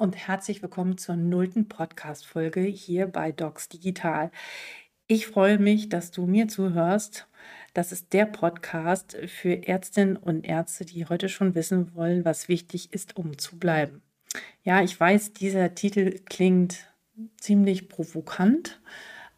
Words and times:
Und 0.00 0.16
herzlich 0.16 0.62
willkommen 0.62 0.96
zur 0.96 1.14
nullten 1.14 1.68
Podcast-Folge 1.68 2.62
hier 2.62 3.06
bei 3.06 3.32
Docs 3.32 3.68
Digital. 3.68 4.30
Ich 5.06 5.26
freue 5.26 5.58
mich, 5.58 5.90
dass 5.90 6.10
du 6.10 6.24
mir 6.24 6.48
zuhörst. 6.48 7.28
Das 7.74 7.92
ist 7.92 8.14
der 8.14 8.24
Podcast 8.24 9.14
für 9.26 9.68
Ärztinnen 9.68 10.16
und 10.16 10.46
Ärzte, 10.46 10.86
die 10.86 11.04
heute 11.04 11.28
schon 11.28 11.54
wissen 11.54 11.94
wollen, 11.94 12.24
was 12.24 12.48
wichtig 12.48 12.94
ist, 12.94 13.18
um 13.18 13.36
zu 13.36 13.58
bleiben. 13.58 14.00
Ja, 14.64 14.80
ich 14.80 14.98
weiß, 14.98 15.34
dieser 15.34 15.74
Titel 15.74 16.18
klingt 16.24 16.78
ziemlich 17.36 17.90
provokant. 17.90 18.80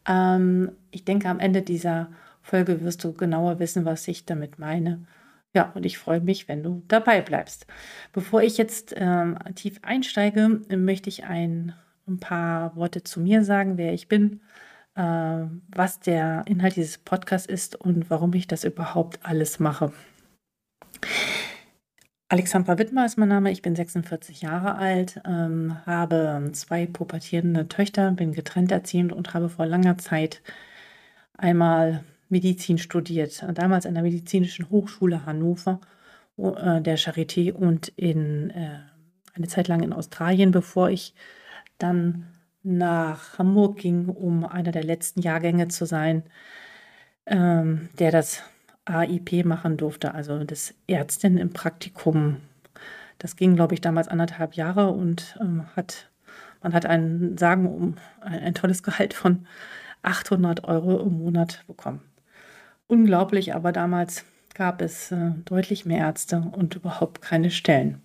Ähm, 0.07 0.71
ich 0.91 1.03
denke, 1.03 1.27
am 1.27 1.41
Ende 1.41 1.61
dieser 1.61 2.09
Folge 2.41 2.79
wirst 2.79 3.03
du 3.03 3.11
genauer 3.11 3.59
wissen, 3.59 3.83
was 3.83 4.07
ich 4.07 4.25
damit 4.25 4.59
meine. 4.59 5.05
Ja, 5.55 5.71
und 5.75 5.85
ich 5.85 5.99
freue 5.99 6.19
mich, 6.19 6.47
wenn 6.47 6.63
du 6.63 6.83
dabei 6.87 7.21
bleibst. 7.21 7.67
Bevor 8.11 8.41
ich 8.41 8.57
jetzt 8.57 8.93
ähm, 8.97 9.37
tief 9.53 9.79
einsteige, 9.83 10.61
möchte 10.75 11.09
ich 11.09 11.25
ein, 11.25 11.75
ein, 12.07 12.19
paar 12.19 12.75
Worte 12.75 13.03
zu 13.03 13.19
mir 13.19 13.43
sagen, 13.43 13.77
wer 13.77 13.93
ich 13.93 14.07
bin, 14.07 14.41
äh, 14.95 15.45
was 15.69 15.99
der 15.99 16.43
Inhalt 16.47 16.75
dieses 16.75 16.97
Podcasts 16.97 17.47
ist 17.47 17.75
und 17.75 18.09
warum 18.09 18.33
ich 18.33 18.47
das 18.47 18.63
überhaupt 18.63 19.19
alles 19.23 19.59
mache. 19.59 19.93
Alexandra 22.29 22.79
Wittmer 22.79 23.05
ist 23.05 23.17
mein 23.17 23.29
Name, 23.29 23.51
ich 23.51 23.61
bin 23.61 23.75
46 23.75 24.41
Jahre 24.41 24.73
alt, 24.75 25.21
ähm, 25.23 25.77
habe 25.85 26.49
zwei 26.53 26.87
pubertierende 26.87 27.67
Töchter, 27.67 28.09
bin 28.09 28.31
getrennt 28.31 28.71
erziehend 28.71 29.13
und 29.13 29.35
habe 29.35 29.49
vor 29.49 29.67
langer 29.67 29.99
Zeit 29.99 30.41
einmal 31.37 32.03
Medizin 32.33 32.77
studiert. 32.77 33.45
Damals 33.53 33.85
an 33.85 33.93
der 33.93 34.03
Medizinischen 34.03 34.69
Hochschule 34.69 35.25
Hannover, 35.25 35.79
äh, 36.37 36.81
der 36.81 36.97
Charité 36.97 37.53
und 37.53 37.89
in, 37.89 38.49
äh, 38.49 38.79
eine 39.33 39.47
Zeit 39.47 39.67
lang 39.67 39.81
in 39.83 39.93
Australien, 39.93 40.51
bevor 40.51 40.89
ich 40.89 41.13
dann 41.77 42.27
nach 42.63 43.37
Hamburg 43.37 43.77
ging, 43.77 44.09
um 44.09 44.45
einer 44.45 44.71
der 44.71 44.83
letzten 44.83 45.21
Jahrgänge 45.21 45.67
zu 45.67 45.85
sein, 45.85 46.23
ähm, 47.25 47.89
der 47.99 48.11
das 48.11 48.41
AIP 48.85 49.45
machen 49.45 49.77
durfte, 49.77 50.13
also 50.13 50.43
das 50.43 50.73
Ärztin 50.87 51.37
im 51.37 51.53
Praktikum. 51.53 52.37
Das 53.19 53.35
ging, 53.35 53.55
glaube 53.55 53.75
ich, 53.75 53.81
damals 53.81 54.07
anderthalb 54.07 54.55
Jahre 54.55 54.89
und 54.89 55.37
ähm, 55.39 55.65
hat, 55.75 56.09
man 56.61 56.73
hat 56.73 56.85
einen, 56.85 57.37
sagen, 57.37 57.67
um 57.67 57.95
ein, 58.21 58.39
ein 58.39 58.53
tolles 58.55 58.81
Gehalt 58.81 59.13
von 59.13 59.45
800 60.01 60.63
Euro 60.65 60.99
im 60.99 61.19
Monat 61.19 61.63
bekommen 61.67 62.01
unglaublich, 62.93 63.55
aber 63.55 63.71
damals 63.71 64.23
gab 64.53 64.81
es 64.81 65.11
äh, 65.11 65.31
deutlich 65.45 65.85
mehr 65.85 65.99
Ärzte 65.99 66.43
und 66.55 66.75
überhaupt 66.75 67.21
keine 67.21 67.49
Stellen. 67.51 68.01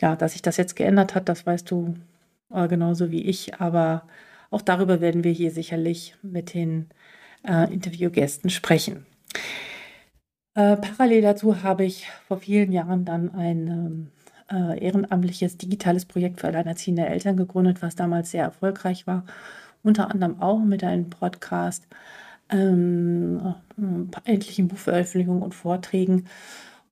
Ja, 0.00 0.16
dass 0.16 0.32
sich 0.32 0.42
das 0.42 0.56
jetzt 0.56 0.76
geändert 0.76 1.14
hat, 1.14 1.28
das 1.28 1.46
weißt 1.46 1.70
du 1.70 1.94
äh, 2.50 2.68
genauso 2.68 3.10
wie 3.10 3.22
ich, 3.22 3.60
aber 3.60 4.04
auch 4.50 4.62
darüber 4.62 5.00
werden 5.00 5.24
wir 5.24 5.32
hier 5.32 5.50
sicherlich 5.50 6.16
mit 6.22 6.54
den 6.54 6.88
äh, 7.46 7.72
Interviewgästen 7.72 8.48
sprechen. 8.50 9.06
Äh, 10.54 10.76
parallel 10.76 11.22
dazu 11.22 11.62
habe 11.62 11.84
ich 11.84 12.08
vor 12.26 12.38
vielen 12.38 12.72
Jahren 12.72 13.04
dann 13.04 13.32
ein 13.34 13.66
ähm, 13.68 14.08
äh, 14.50 14.82
ehrenamtliches 14.82 15.58
digitales 15.58 16.06
Projekt 16.06 16.40
für 16.40 16.48
alleinerziehende 16.48 17.06
Eltern 17.06 17.36
gegründet, 17.36 17.82
was 17.82 17.94
damals 17.94 18.30
sehr 18.30 18.44
erfolgreich 18.44 19.06
war, 19.06 19.24
unter 19.82 20.10
anderem 20.10 20.40
auch 20.40 20.60
mit 20.60 20.82
einem 20.82 21.10
Podcast 21.10 21.86
ähm, 22.50 23.54
etlichen 24.24 24.68
Buchveröffentlichungen 24.68 25.42
und 25.42 25.54
Vorträgen. 25.54 26.26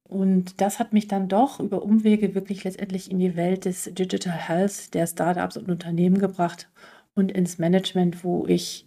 Und 0.05 0.61
das 0.61 0.79
hat 0.79 0.93
mich 0.93 1.07
dann 1.07 1.29
doch 1.29 1.61
über 1.61 1.83
Umwege 1.83 2.35
wirklich 2.35 2.65
letztendlich 2.65 3.11
in 3.11 3.19
die 3.19 3.37
Welt 3.37 3.67
des 3.67 3.85
Digital 3.93 4.33
Health, 4.33 4.95
der 4.95 5.07
Startups 5.07 5.57
und 5.59 5.69
Unternehmen 5.69 6.19
gebracht 6.19 6.69
und 7.15 7.31
ins 7.31 7.59
Management, 7.59 8.25
wo 8.25 8.47
ich 8.47 8.87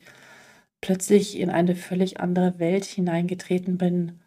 plötzlich 0.82 1.40
in 1.40 1.52
eine 1.52 1.76
völlig 1.76 2.20
andere 2.20 2.58
Welt 2.58 2.86
hineingetreten 2.86 3.78
bin, 3.78 4.20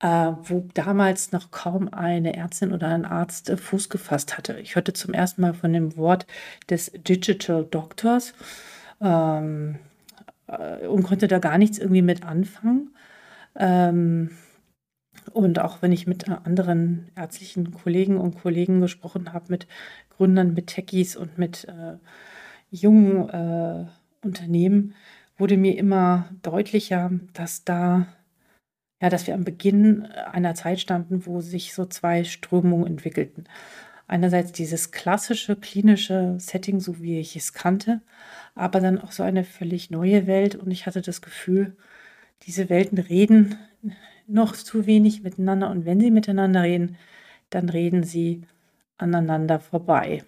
äh, 0.00 0.32
wo 0.42 0.66
damals 0.74 1.30
noch 1.30 1.50
kaum 1.52 1.92
eine 1.92 2.34
Ärztin 2.36 2.72
oder 2.72 2.88
ein 2.88 3.04
Arzt 3.04 3.48
äh, 3.48 3.56
Fuß 3.56 3.88
gefasst 3.88 4.36
hatte. 4.36 4.58
Ich 4.58 4.74
hörte 4.74 4.92
zum 4.92 5.14
ersten 5.14 5.42
Mal 5.42 5.54
von 5.54 5.72
dem 5.72 5.96
Wort 5.96 6.26
des 6.68 6.90
Digital 6.94 7.64
Doctors. 7.64 8.34
Ähm, 9.00 9.78
äh, 10.50 10.86
und 10.86 11.02
konnte 11.04 11.28
da 11.28 11.38
gar 11.38 11.58
nichts 11.58 11.78
irgendwie 11.78 12.02
mit 12.02 12.24
anfangen. 12.24 12.94
Ähm, 13.56 14.30
und 15.32 15.58
auch 15.58 15.82
wenn 15.82 15.92
ich 15.92 16.06
mit 16.06 16.28
anderen 16.28 17.10
ärztlichen 17.16 17.72
Kollegen 17.72 18.16
und 18.18 18.36
Kollegen 18.36 18.80
gesprochen 18.80 19.32
habe, 19.32 19.46
mit 19.48 19.66
Gründern, 20.10 20.54
mit 20.54 20.68
Techies 20.68 21.16
und 21.16 21.38
mit 21.38 21.66
äh, 21.68 21.96
jungen 22.70 23.28
äh, 23.28 23.86
Unternehmen, 24.24 24.94
wurde 25.36 25.56
mir 25.56 25.76
immer 25.78 26.28
deutlicher, 26.42 27.10
dass 27.32 27.64
da, 27.64 28.06
ja, 29.02 29.08
dass 29.08 29.26
wir 29.26 29.34
am 29.34 29.44
Beginn 29.44 30.06
einer 30.06 30.54
Zeit 30.54 30.80
standen, 30.80 31.26
wo 31.26 31.40
sich 31.40 31.74
so 31.74 31.86
zwei 31.86 32.24
Strömungen 32.24 32.86
entwickelten. 32.86 33.44
Einerseits 34.10 34.50
dieses 34.50 34.90
klassische 34.90 35.54
klinische 35.54 36.34
Setting, 36.38 36.80
so 36.80 37.00
wie 37.00 37.20
ich 37.20 37.36
es 37.36 37.52
kannte, 37.52 38.00
aber 38.56 38.80
dann 38.80 38.98
auch 38.98 39.12
so 39.12 39.22
eine 39.22 39.44
völlig 39.44 39.90
neue 39.92 40.26
Welt. 40.26 40.56
Und 40.56 40.72
ich 40.72 40.86
hatte 40.86 41.00
das 41.00 41.22
Gefühl, 41.22 41.76
diese 42.42 42.68
Welten 42.68 42.98
reden 42.98 43.56
noch 44.26 44.56
zu 44.56 44.86
wenig 44.86 45.22
miteinander. 45.22 45.70
Und 45.70 45.84
wenn 45.84 46.00
sie 46.00 46.10
miteinander 46.10 46.64
reden, 46.64 46.96
dann 47.50 47.68
reden 47.68 48.02
sie 48.02 48.42
aneinander 48.98 49.60
vorbei. 49.60 50.24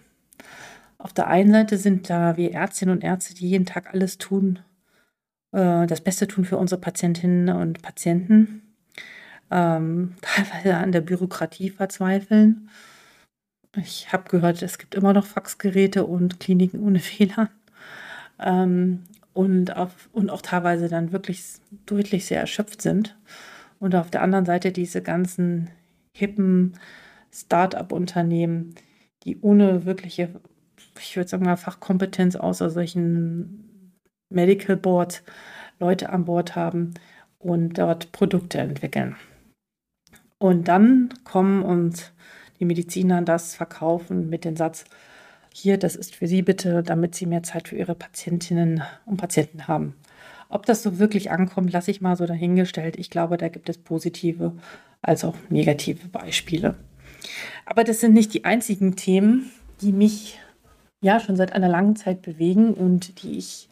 Auf 0.99 1.13
der 1.13 1.27
einen 1.27 1.51
Seite 1.51 1.77
sind 1.77 2.09
da 2.09 2.37
wir 2.37 2.53
Ärztinnen 2.53 2.95
und 2.95 3.03
Ärzte, 3.03 3.35
die 3.35 3.49
jeden 3.49 3.67
Tag 3.67 3.93
alles 3.93 4.17
tun, 4.17 4.61
äh, 5.51 5.89
das 5.89 6.03
Beste 6.03 6.29
tun 6.29 6.45
für 6.45 6.57
unsere 6.57 6.81
Patientinnen 6.81 7.49
und 7.57 7.83
Patienten, 7.83 8.63
ähm, 9.51 10.15
teilweise 10.23 10.77
an 10.77 10.93
der 10.93 11.01
Bürokratie 11.01 11.71
verzweifeln. 11.71 12.69
Ich 13.77 14.13
habe 14.13 14.29
gehört, 14.29 14.63
es 14.63 14.79
gibt 14.79 14.95
immer 14.95 15.13
noch 15.13 15.25
Faxgeräte 15.25 16.05
und 16.05 16.41
Kliniken 16.41 16.81
ohne 16.83 16.99
Fehler 17.01 17.51
ähm, 18.39 19.05
und, 19.33 19.77
auf, 19.77 20.11
und 20.13 20.31
auch 20.31 20.43
teilweise 20.43 20.89
dann 20.89 21.13
wirklich 21.13 21.43
deutlich 21.87 22.27
sehr 22.27 22.41
erschöpft 22.41 22.83
sind. 22.83 23.17
Und 23.79 23.95
auf 23.95 24.11
der 24.11 24.23
anderen 24.23 24.45
Seite 24.45 24.73
diese 24.73 25.03
ganzen 25.03 25.71
hippen 26.15 26.79
Start-up-Unternehmen, 27.33 28.75
die 29.25 29.41
ohne 29.41 29.87
wirkliche, 29.87 30.29
ich 31.01 31.17
würde 31.17 31.29
sagen 31.29 31.57
Fachkompetenz 31.57 32.37
außer 32.37 32.71
solchen 32.71 33.99
Medical 34.29 34.77
Board 34.77 35.23
Leute 35.79 36.11
an 36.11 36.27
Bord 36.27 36.55
haben 36.55 36.95
und 37.39 37.79
dort 37.79 38.13
Produkte 38.13 38.59
entwickeln. 38.59 39.17
Und 40.39 40.69
dann 40.69 41.09
kommen 41.25 41.63
und 41.63 42.13
die 42.63 42.67
Mediziner 42.67 43.21
das 43.23 43.57
verkaufen 43.57 44.31
mit 44.31 44.45
dem 44.45 44.55
Satz, 44.55 44.85
hier, 45.53 45.79
das 45.79 45.97
ist 45.97 46.15
für 46.15 46.29
Sie 46.29 46.43
bitte, 46.43 46.85
damit 46.85 47.17
Sie 47.17 47.27
mehr 47.27 47.43
Zeit 47.43 47.67
für 47.67 47.77
Ihre 47.77 47.97
Patientinnen 47.97 48.83
und 49.05 49.17
Patienten 49.17 49.67
haben. 49.67 49.97
Ob 50.49 50.65
das 50.65 50.85
so 50.85 51.01
wirklich 51.01 51.33
ankommt, 51.33 51.73
lasse 51.73 51.91
ich 51.91 52.01
mal 52.01 52.17
so 52.17 52.25
dahingestellt. 52.25 52.97
Ich 52.97 53.11
glaube, 53.11 53.37
da 53.37 53.49
gibt 53.49 53.69
es 53.69 53.79
positive 53.79 54.53
als 55.03 55.25
auch 55.25 55.35
negative 55.51 56.07
Beispiele. 56.07 56.77
Aber 57.67 57.83
das 57.83 57.99
sind 57.99 58.15
nicht 58.15 58.33
die 58.33 58.45
einzigen 58.45 58.95
Themen, 58.95 59.51
die 59.81 59.93
mich 59.93 60.39
ja 61.01 61.19
schon 61.19 61.35
seit 61.35 61.55
einer 61.55 61.69
langen 61.69 61.97
Zeit 61.97 62.23
bewegen 62.23 62.75
und 62.75 63.25
die 63.25 63.39
ich 63.39 63.69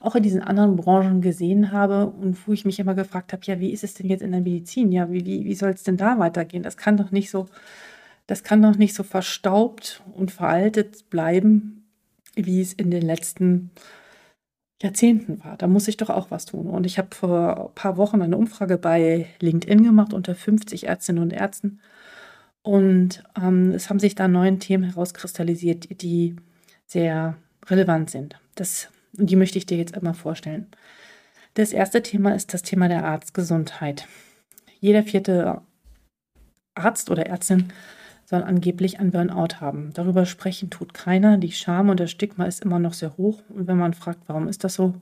auch 0.00 0.14
in 0.14 0.22
diesen 0.22 0.40
anderen 0.40 0.76
Branchen 0.76 1.20
gesehen 1.20 1.70
habe 1.70 2.06
und 2.06 2.48
wo 2.48 2.52
ich 2.54 2.64
mich 2.64 2.80
immer 2.80 2.94
gefragt 2.94 3.34
habe, 3.34 3.42
ja, 3.44 3.60
wie 3.60 3.72
ist 3.72 3.84
es 3.84 3.92
denn 3.92 4.08
jetzt 4.08 4.22
in 4.22 4.32
der 4.32 4.40
Medizin? 4.40 4.90
Ja, 4.90 5.12
wie, 5.12 5.26
wie, 5.26 5.44
wie 5.44 5.54
soll 5.54 5.70
es 5.70 5.82
denn 5.82 5.98
da 5.98 6.18
weitergehen? 6.18 6.62
Das 6.62 6.78
kann 6.78 6.96
doch 6.96 7.10
nicht 7.10 7.30
so 7.30 7.46
das 8.26 8.44
kann 8.44 8.62
doch 8.62 8.76
nicht 8.76 8.94
so 8.94 9.02
verstaubt 9.02 10.02
und 10.14 10.30
veraltet 10.30 11.10
bleiben, 11.10 11.84
wie 12.34 12.60
es 12.60 12.72
in 12.72 12.90
den 12.90 13.02
letzten 13.02 13.70
Jahrzehnten 14.82 15.42
war. 15.44 15.56
Da 15.56 15.66
muss 15.66 15.88
ich 15.88 15.96
doch 15.96 16.10
auch 16.10 16.30
was 16.30 16.46
tun. 16.46 16.66
Und 16.66 16.86
ich 16.86 16.98
habe 16.98 17.14
vor 17.14 17.68
ein 17.68 17.74
paar 17.74 17.96
Wochen 17.96 18.22
eine 18.22 18.36
Umfrage 18.36 18.78
bei 18.78 19.26
LinkedIn 19.40 19.82
gemacht 19.82 20.12
unter 20.12 20.34
50 20.34 20.86
Ärztinnen 20.86 21.22
und 21.22 21.32
Ärzten. 21.32 21.80
Und 22.62 23.24
ähm, 23.40 23.72
es 23.72 23.90
haben 23.90 23.98
sich 23.98 24.14
da 24.14 24.28
neun 24.28 24.60
Themen 24.60 24.84
herauskristallisiert, 24.84 26.02
die 26.02 26.36
sehr 26.86 27.36
relevant 27.66 28.10
sind. 28.10 28.36
Das, 28.54 28.88
die 29.12 29.36
möchte 29.36 29.58
ich 29.58 29.66
dir 29.66 29.78
jetzt 29.78 29.94
einmal 29.94 30.14
vorstellen. 30.14 30.68
Das 31.54 31.72
erste 31.72 32.02
Thema 32.02 32.34
ist 32.34 32.54
das 32.54 32.62
Thema 32.62 32.88
der 32.88 33.04
Arztgesundheit. 33.04 34.06
Jeder 34.80 35.02
vierte 35.02 35.60
Arzt 36.74 37.10
oder 37.10 37.26
Ärztin 37.26 37.72
soll 38.32 38.42
angeblich 38.44 38.98
ein 38.98 39.10
Burnout 39.10 39.60
haben. 39.60 39.90
Darüber 39.92 40.24
sprechen 40.24 40.70
tut 40.70 40.94
keiner. 40.94 41.36
Die 41.36 41.52
Scham 41.52 41.90
und 41.90 42.00
das 42.00 42.10
Stigma 42.10 42.46
ist 42.46 42.64
immer 42.64 42.78
noch 42.78 42.94
sehr 42.94 43.18
hoch. 43.18 43.42
Und 43.50 43.66
wenn 43.66 43.76
man 43.76 43.92
fragt, 43.92 44.20
warum 44.26 44.48
ist 44.48 44.64
das 44.64 44.72
so, 44.72 44.94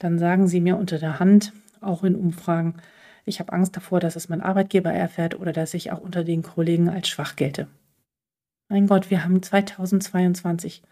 dann 0.00 0.18
sagen 0.18 0.48
sie 0.48 0.60
mir 0.60 0.76
unter 0.76 0.98
der 0.98 1.20
Hand, 1.20 1.52
auch 1.80 2.02
in 2.02 2.16
Umfragen, 2.16 2.74
ich 3.24 3.38
habe 3.38 3.52
Angst 3.52 3.76
davor, 3.76 4.00
dass 4.00 4.16
es 4.16 4.28
mein 4.28 4.40
Arbeitgeber 4.40 4.92
erfährt 4.92 5.38
oder 5.38 5.52
dass 5.52 5.72
ich 5.72 5.92
auch 5.92 6.00
unter 6.00 6.24
den 6.24 6.42
Kollegen 6.42 6.88
als 6.88 7.06
schwach 7.06 7.36
gelte. 7.36 7.68
Mein 8.68 8.88
Gott, 8.88 9.08
wir 9.08 9.22
haben 9.22 9.40
2022. 9.40 10.82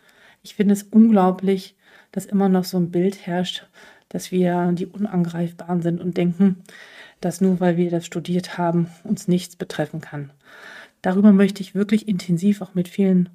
Ich 0.45 0.55
finde 0.55 0.73
es 0.75 0.85
unglaublich, 0.85 1.75
dass 2.13 2.27
immer 2.27 2.49
noch 2.49 2.65
so 2.65 2.79
ein 2.79 2.93
Bild 2.93 3.27
herrscht, 3.27 3.67
dass 4.09 4.31
wir 4.31 4.71
die 4.73 4.87
Unangreifbaren 4.87 5.83
sind 5.83 6.01
und 6.01 6.17
denken, 6.17 6.63
dass 7.21 7.41
nur 7.41 7.59
weil 7.59 7.77
wir 7.77 7.91
das 7.91 8.07
studiert 8.07 8.57
haben, 8.57 8.87
uns 9.03 9.27
nichts 9.27 9.57
betreffen 9.57 10.01
kann. 10.01 10.31
Darüber 11.07 11.31
möchte 11.31 11.63
ich 11.63 11.77
wirklich 11.77 12.09
intensiv 12.09 12.63
auch 12.63 12.75
mit 12.75 12.89
vielen 12.89 13.29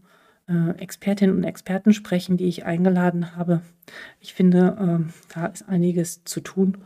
äh, 0.49 0.71
Expertinnen 0.71 1.37
und 1.37 1.45
Experten 1.45 1.93
sprechen, 1.93 2.35
die 2.35 2.49
ich 2.49 2.65
eingeladen 2.65 3.37
habe. 3.37 3.61
Ich 4.19 4.33
finde, 4.33 5.05
äh, 5.07 5.33
da 5.33 5.45
ist 5.45 5.69
einiges 5.69 6.25
zu 6.25 6.41
tun. 6.41 6.79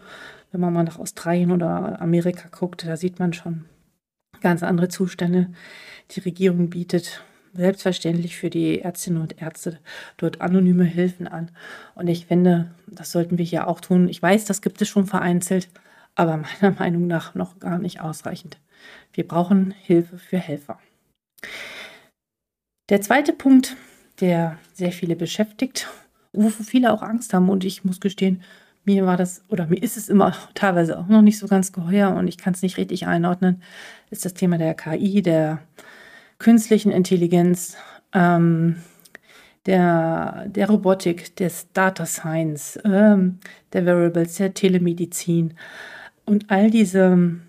Wenn 0.52 0.62
man 0.62 0.74
mal 0.74 0.84
nach 0.84 1.00
Australien 1.00 1.52
oder 1.52 2.00
Amerika 2.00 2.50
guckt, 2.50 2.86
da 2.86 2.98
sieht 2.98 3.18
man 3.18 3.34
schon 3.34 3.66
ganz 4.42 4.62
andere 4.62 4.88
Zustände. 4.88 5.50
Die 6.12 6.20
Regierung 6.20 6.70
bietet 6.70 7.24
selbstverständlich 7.56 8.38
für 8.38 8.52
die 8.52 8.82
Ärztinnen 8.82 9.24
und 9.24 9.42
Ärzte 9.42 9.80
dort 10.18 10.40
anonyme 10.40 10.84
Hilfen 10.84 11.28
an. 11.28 11.50
Und 11.96 12.06
ich 12.10 12.28
finde, 12.28 12.76
das 12.86 13.12
sollten 13.12 13.40
wir 13.40 13.46
hier 13.46 13.68
auch 13.68 13.80
tun. 13.80 14.08
Ich 14.08 14.22
weiß, 14.22 14.46
das 14.46 14.62
gibt 14.62 14.80
es 14.84 14.88
schon 14.88 15.08
vereinzelt, 15.08 15.68
aber 16.14 16.38
meiner 16.38 16.76
Meinung 16.80 17.08
nach 17.08 17.34
noch 17.34 17.58
gar 17.58 17.80
nicht 17.80 18.02
ausreichend. 18.02 18.60
Wir 19.14 19.28
brauchen 19.28 19.72
Hilfe 19.72 20.18
für 20.18 20.38
Helfer. 20.38 20.80
Der 22.90 23.02
zweite 23.02 23.34
Punkt, 23.34 23.76
der 24.20 24.58
sehr 24.74 24.92
viele 24.92 25.16
beschäftigt, 25.16 25.88
wovor 26.34 26.66
viele 26.66 26.94
auch 26.94 27.02
Angst 27.02 27.34
haben, 27.34 27.50
und 27.50 27.64
ich 27.64 27.84
muss 27.84 28.00
gestehen, 28.00 28.44
mir 28.86 29.06
war 29.06 29.18
das 29.18 29.44
oder 29.50 29.66
mir 29.66 29.82
ist 29.82 29.98
es 29.98 30.10
immer 30.10 30.36
teilweise 30.54 30.98
auch 31.00 31.08
noch 31.08 31.22
nicht 31.22 31.40
so 31.40 31.48
ganz 31.48 31.74
geheuer 31.74 32.12
und 32.12 32.28
ich 32.28 32.38
kann 32.38 32.54
es 32.54 32.62
nicht 32.62 32.78
richtig 32.78 33.08
einordnen, 33.08 33.62
ist 34.12 34.26
das 34.26 34.34
Thema 34.34 34.58
der 34.58 34.76
KI, 34.76 35.22
der 35.22 35.60
künstlichen 36.38 36.92
Intelligenz, 36.92 37.78
ähm, 38.14 38.78
der, 39.66 40.46
der 40.48 40.70
Robotik, 40.70 41.36
des 41.38 41.72
Data 41.74 42.06
Science, 42.06 42.80
ähm, 42.86 43.40
der 43.74 43.86
Variables, 43.86 44.36
der 44.36 44.54
Telemedizin 44.54 45.56
und 46.26 46.52
all 46.52 46.70
diese 46.70 47.40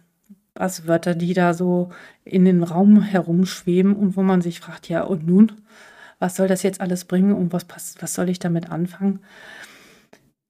Buzzwörter, 0.56 1.14
die 1.14 1.34
da 1.34 1.54
so 1.54 1.90
in 2.24 2.44
den 2.44 2.62
Raum 2.62 3.02
herumschweben 3.02 3.94
und 3.94 4.16
wo 4.16 4.22
man 4.22 4.42
sich 4.42 4.60
fragt, 4.60 4.88
ja, 4.88 5.02
und 5.02 5.26
nun, 5.26 5.52
was 6.18 6.36
soll 6.36 6.48
das 6.48 6.62
jetzt 6.62 6.80
alles 6.80 7.04
bringen 7.04 7.32
und 7.32 7.52
was, 7.52 7.66
was 8.00 8.14
soll 8.14 8.28
ich 8.28 8.38
damit 8.38 8.70
anfangen? 8.70 9.20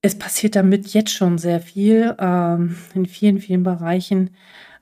Es 0.02 0.16
passiert 0.16 0.56
damit 0.56 0.88
jetzt 0.88 1.10
schon 1.10 1.38
sehr 1.38 1.60
viel 1.60 2.14
ähm, 2.18 2.76
in 2.94 3.06
vielen, 3.06 3.40
vielen 3.40 3.64
Bereichen. 3.64 4.30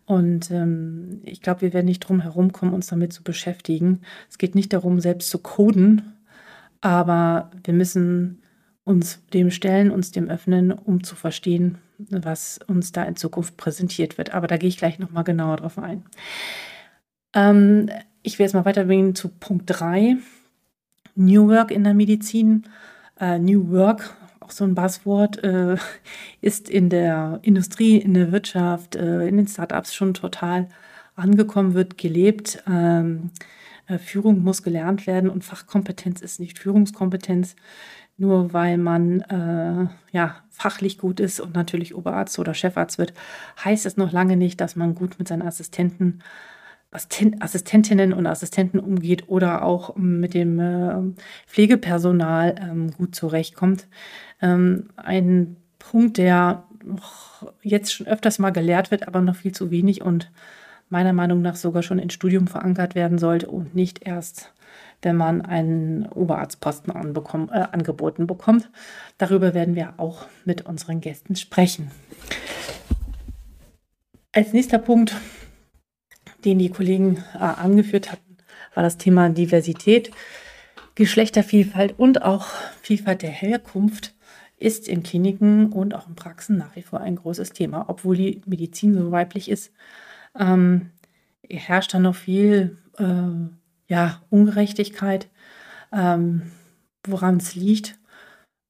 Und 0.07 0.51
ähm, 0.51 1.23
ich 1.25 1.41
glaube, 1.41 1.63
wir 1.63 1.73
werden 1.73 1.87
nicht 1.87 2.01
drum 2.01 2.21
herum 2.21 2.53
kommen, 2.53 2.75
uns 2.75 2.89
damit 2.89 3.13
zu 3.13 3.23
beschäftigen. 3.23 4.03
Es 4.29 4.37
geht 4.37 4.55
nicht 4.55 4.73
darum, 4.73 5.01
selbst 5.01 5.31
zu 5.31 5.39
coden, 5.39 6.15
aber 6.83 7.51
wir 7.65 7.73
müssen 7.73 8.43
uns 8.85 9.23
dem 9.33 9.51
stellen, 9.51 9.91
uns 9.91 10.13
dem 10.13 10.29
öffnen, 10.29 10.73
um 10.73 11.03
zu 11.03 11.17
verstehen, 11.17 11.79
was 11.99 12.59
uns 12.67 12.93
da 12.93 13.05
in 13.05 13.17
Zukunft 13.17 13.57
präsentiert 13.57 14.19
wird. 14.19 14.35
Aber 14.35 14.47
da 14.47 14.57
gehe 14.57 14.69
ich 14.69 14.79
gleich 14.79 14.99
nochmal 14.99 15.25
genauer 15.25 15.57
drauf 15.57 15.79
ein. 15.79 16.05
Ähm, 17.35 17.91
ich 18.23 18.39
werde 18.39 18.49
jetzt 18.49 18.55
mal 18.55 18.65
weitergehen 18.65 19.15
zu 19.15 19.29
Punkt 19.29 19.65
3. 19.67 20.17
New 21.15 21.49
Work 21.49 21.71
in 21.71 21.85
der 21.85 21.95
Medizin. 21.95 22.67
Äh, 23.21 23.39
New 23.39 23.71
Work, 23.71 24.17
auch 24.41 24.51
so 24.51 24.65
ein 24.65 24.75
Buzzword, 24.75 25.43
äh, 25.45 25.77
ist 26.41 26.69
in 26.69 26.89
der 26.91 27.39
Industrie, 27.43 27.99
in 27.99 28.15
der 28.15 28.33
Wirtschaft, 28.33 28.97
äh, 28.97 29.27
in 29.27 29.37
den 29.37 29.47
Startups 29.47 29.95
schon 29.95 30.15
total 30.15 30.69
angekommen, 31.15 31.75
wird 31.75 31.99
gelebt. 31.99 32.63
Ähm, 32.69 33.31
äh, 33.87 33.99
Führung 33.99 34.43
muss 34.43 34.63
gelernt 34.63 35.07
werden 35.07 35.31
und 35.31 35.45
Fachkompetenz 35.45 36.21
ist 36.21 36.41
nicht 36.41 36.59
Führungskompetenz. 36.59 37.55
Nur 38.17 38.53
weil 38.53 38.79
man 38.79 39.21
äh, 39.23 39.89
ja, 40.13 40.37
fachlich 40.51 40.99
gut 40.99 41.19
ist 41.19 41.41
und 41.41 41.55
natürlich 41.55 41.95
Oberarzt 41.95 42.39
oder 42.39 42.55
Chefarzt 42.55 42.99
wird, 42.99 43.13
heißt 43.65 43.87
es 43.87 43.97
noch 43.97 44.13
lange 44.13 44.37
nicht, 44.37 44.61
dass 44.61 44.77
man 44.77 44.95
gut 44.95 45.19
mit 45.19 45.27
seinen 45.27 45.43
Assistenten, 45.43 46.21
Assistentinnen 46.93 48.13
und 48.13 48.27
Assistenten 48.29 48.79
umgeht 48.79 49.29
oder 49.29 49.65
auch 49.65 49.97
mit 49.97 50.33
dem 50.35 50.61
äh, 50.61 50.95
Pflegepersonal 51.49 52.55
ähm, 52.61 52.93
gut 52.93 53.17
zurechtkommt. 53.17 53.89
Ähm, 54.41 54.91
ein 54.95 55.57
Punkt, 55.81 56.19
der 56.19 56.65
jetzt 57.63 57.93
schon 57.93 58.07
öfters 58.07 58.39
mal 58.39 58.51
gelehrt 58.51 58.91
wird, 58.93 59.09
aber 59.09 59.21
noch 59.21 59.37
viel 59.37 59.53
zu 59.53 59.71
wenig 59.73 60.03
und 60.03 60.31
meiner 60.89 61.13
Meinung 61.13 61.43
nach 61.43 61.57
sogar 61.57 61.83
schon 61.83 61.99
ins 61.99 62.15
Studium 62.15 62.47
verankert 62.47 62.95
werden 62.95 63.19
sollte 63.19 63.49
und 63.49 63.75
nicht 63.75 64.07
erst 64.07 64.53
wenn 65.05 65.17
man 65.17 65.43
einen 65.43 66.07
Oberarztposten 66.07 66.93
anbekommen, 66.93 67.49
äh, 67.51 67.67
angeboten 67.73 68.27
bekommt. 68.27 68.71
Darüber 69.19 69.55
werden 69.55 69.75
wir 69.75 69.95
auch 69.99 70.27
mit 70.45 70.67
unseren 70.67 71.01
Gästen 71.01 71.37
sprechen. 71.37 71.91
Als 74.33 74.53
nächster 74.53 74.79
Punkt, 74.79 75.15
den 76.45 76.59
die 76.59 76.71
Kollegen 76.71 77.23
äh, 77.35 77.39
angeführt 77.39 78.11
hatten, 78.11 78.37
war 78.75 78.83
das 78.83 78.99
Thema 78.99 79.29
Diversität, 79.31 80.11
Geschlechtervielfalt 80.97 81.99
und 81.99 82.23
auch 82.23 82.47
Vielfalt 82.83 83.23
der 83.23 83.31
Herkunft 83.31 84.15
ist 84.57 84.89
in 84.89 85.03
Kliniken 85.03 85.73
und 85.73 85.95
auch 85.95 86.09
in 86.09 86.15
Praxen 86.15 86.57
nach 86.57 86.75
wie 86.77 86.83
vor 86.83 87.01
ein 87.01 87.17
großes 87.17 87.53
Thema. 87.53 87.85
Obwohl 87.89 88.17
die 88.17 88.41
Medizin 88.47 88.95
so 88.95 89.11
weiblich 89.11 89.51
ist, 89.51 89.73
ähm, 90.39 90.91
herrscht 91.49 91.95
da 91.95 91.99
noch 91.99 92.15
viel 92.15 92.79
äh, 92.99 93.05
ja, 93.95 94.21
Ungerechtigkeit, 94.29 95.29
ähm, 95.93 96.43
woran 97.07 97.37
es 97.37 97.55
liegt, 97.55 97.97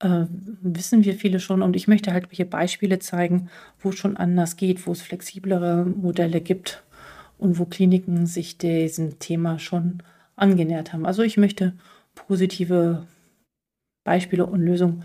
äh, 0.03 0.26
wissen 0.61 1.03
wir 1.03 1.15
viele 1.15 1.41
schon. 1.41 1.62
Und 1.62 1.76
ich 1.76 1.88
möchte 1.88 2.12
halt 2.12 2.26
hier 2.31 2.49
Beispiele 2.49 2.99
zeigen, 2.99 3.49
wo 3.79 3.88
es 3.88 3.97
schon 3.97 4.19
anders 4.19 4.56
geht, 4.56 4.87
wo 4.87 4.93
es 4.93 5.00
flexiblere 5.00 5.87
Modelle 5.87 6.43
gibt 6.43 6.85
und 7.38 7.59
wo 7.59 7.65
Kliniken 7.65 8.26
sich 8.26 8.58
diesem 8.58 9.19
Thema 9.19 9.58
schon 9.58 10.03
angenähert 10.37 10.93
haben. 10.93 11.06
Also 11.06 11.22
ich 11.22 11.39
möchte 11.39 11.72
positive 12.15 13.06
Beispiele 14.05 14.44
und 14.44 14.60
Lösungen 14.60 15.05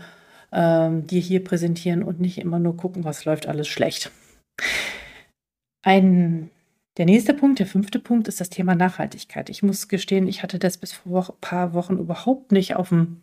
ähm, 0.52 1.06
dir 1.06 1.20
hier 1.22 1.42
präsentieren 1.42 2.02
und 2.02 2.20
nicht 2.20 2.36
immer 2.36 2.58
nur 2.58 2.76
gucken, 2.76 3.04
was 3.04 3.24
läuft 3.24 3.46
alles 3.46 3.68
schlecht. 3.68 4.12
Ein 5.82 6.50
der 6.96 7.06
nächste 7.06 7.34
Punkt, 7.34 7.58
der 7.58 7.66
fünfte 7.66 7.98
Punkt, 7.98 8.28
ist 8.28 8.40
das 8.40 8.50
Thema 8.50 8.74
Nachhaltigkeit. 8.74 9.48
Ich 9.48 9.62
muss 9.62 9.88
gestehen, 9.88 10.26
ich 10.26 10.42
hatte 10.42 10.58
das 10.58 10.76
bis 10.76 10.92
vor 10.92 11.30
ein 11.30 11.40
paar 11.40 11.72
Wochen 11.72 11.98
überhaupt 11.98 12.52
nicht 12.52 12.76
auf 12.76 12.88
dem, 12.88 13.22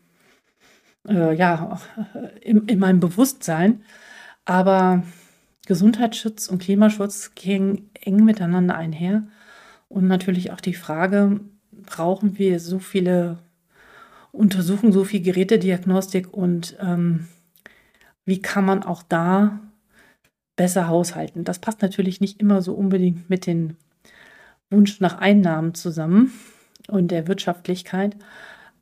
äh, 1.07 1.35
ja, 1.35 1.79
in, 2.41 2.67
in 2.67 2.79
meinem 2.79 2.99
Bewusstsein. 2.99 3.83
Aber 4.45 5.03
Gesundheitsschutz 5.65 6.47
und 6.47 6.59
Klimaschutz 6.59 7.35
gehen 7.35 7.89
eng 7.93 8.23
miteinander 8.23 8.75
einher. 8.75 9.27
Und 9.89 10.07
natürlich 10.07 10.51
auch 10.51 10.61
die 10.61 10.73
Frage, 10.73 11.41
brauchen 11.71 12.37
wir 12.37 12.59
so 12.59 12.79
viele 12.79 13.39
Untersuchungen, 14.31 14.93
so 14.93 15.03
viel 15.03 15.21
Gerätediagnostik 15.21 16.33
und 16.33 16.77
ähm, 16.79 17.27
wie 18.25 18.41
kann 18.41 18.65
man 18.65 18.83
auch 18.83 19.03
da 19.03 19.59
besser 20.57 20.89
haushalten. 20.89 21.45
Das 21.45 21.59
passt 21.59 21.81
natürlich 21.81 22.19
nicht 22.19 22.41
immer 22.41 22.61
so 22.61 22.73
unbedingt 22.73 23.29
mit 23.29 23.47
dem 23.47 23.77
Wunsch 24.69 24.99
nach 24.99 25.19
Einnahmen 25.19 25.73
zusammen 25.73 26.33
und 26.89 27.11
der 27.11 27.29
Wirtschaftlichkeit. 27.29 28.17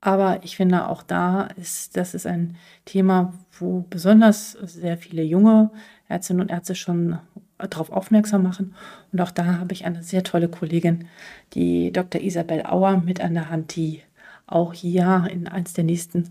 Aber 0.01 0.43
ich 0.43 0.55
finde 0.55 0.87
auch 0.87 1.03
da 1.03 1.49
ist, 1.57 1.95
das 1.97 2.13
ist 2.13 2.25
ein 2.25 2.57
Thema, 2.85 3.33
wo 3.59 3.85
besonders 3.89 4.51
sehr 4.51 4.97
viele 4.97 5.23
junge 5.23 5.71
Ärztinnen 6.07 6.41
und 6.41 6.51
Ärzte 6.51 6.75
schon 6.75 7.19
darauf 7.57 7.91
aufmerksam 7.91 8.43
machen. 8.43 8.75
Und 9.11 9.21
auch 9.21 9.31
da 9.31 9.57
habe 9.57 9.73
ich 9.73 9.85
eine 9.85 10.03
sehr 10.03 10.23
tolle 10.23 10.47
Kollegin, 10.47 11.07
die 11.53 11.91
Dr. 11.91 12.21
Isabel 12.21 12.65
Auer 12.65 12.97
mit 12.97 13.21
an 13.21 13.33
der 13.33 13.49
Hand, 13.49 13.75
die 13.75 14.01
auch 14.47 14.73
hier 14.73 15.27
in 15.31 15.47
eins 15.47 15.73
der 15.73 15.83
nächsten 15.83 16.29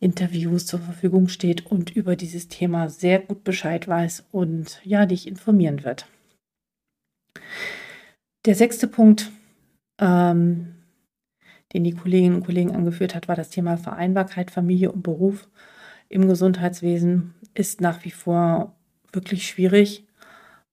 Interviews 0.00 0.66
zur 0.66 0.80
Verfügung 0.80 1.28
steht 1.28 1.66
und 1.66 1.94
über 1.94 2.16
dieses 2.16 2.48
Thema 2.48 2.88
sehr 2.88 3.20
gut 3.20 3.44
Bescheid 3.44 3.86
weiß 3.86 4.24
und 4.32 4.80
ja, 4.82 5.06
dich 5.06 5.28
informieren 5.28 5.84
wird. 5.84 6.06
Der 8.46 8.54
sechste 8.54 8.88
Punkt, 8.88 9.30
ähm, 9.98 10.74
den 11.72 11.84
die 11.84 11.94
Kolleginnen 11.94 12.36
und 12.36 12.46
Kollegen 12.46 12.74
angeführt 12.74 13.14
hat, 13.14 13.28
war 13.28 13.36
das 13.36 13.50
Thema 13.50 13.76
Vereinbarkeit, 13.76 14.50
Familie 14.50 14.90
und 14.90 15.02
Beruf 15.02 15.48
im 16.10 16.26
Gesundheitswesen 16.26 17.34
ist 17.54 17.80
nach 17.80 18.04
wie 18.04 18.10
vor 18.10 18.74
wirklich 19.12 19.46
schwierig, 19.46 20.06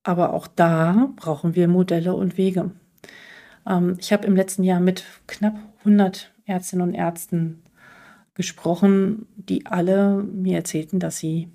aber 0.03 0.33
auch 0.33 0.47
da 0.47 1.09
brauchen 1.15 1.55
wir 1.55 1.67
Modelle 1.67 2.15
und 2.15 2.37
Wege. 2.37 2.71
Ähm, 3.67 3.97
ich 3.99 4.11
habe 4.11 4.25
im 4.25 4.35
letzten 4.35 4.63
Jahr 4.63 4.79
mit 4.79 5.03
knapp 5.27 5.55
100 5.79 6.33
Ärztinnen 6.45 6.87
und 6.87 6.95
Ärzten 6.95 7.61
gesprochen, 8.37 9.27
die 9.35 9.65
alle 9.65 10.23
mir 10.23 10.55
erzählten, 10.55 10.99
dass 10.99 11.17
sie 11.17 11.49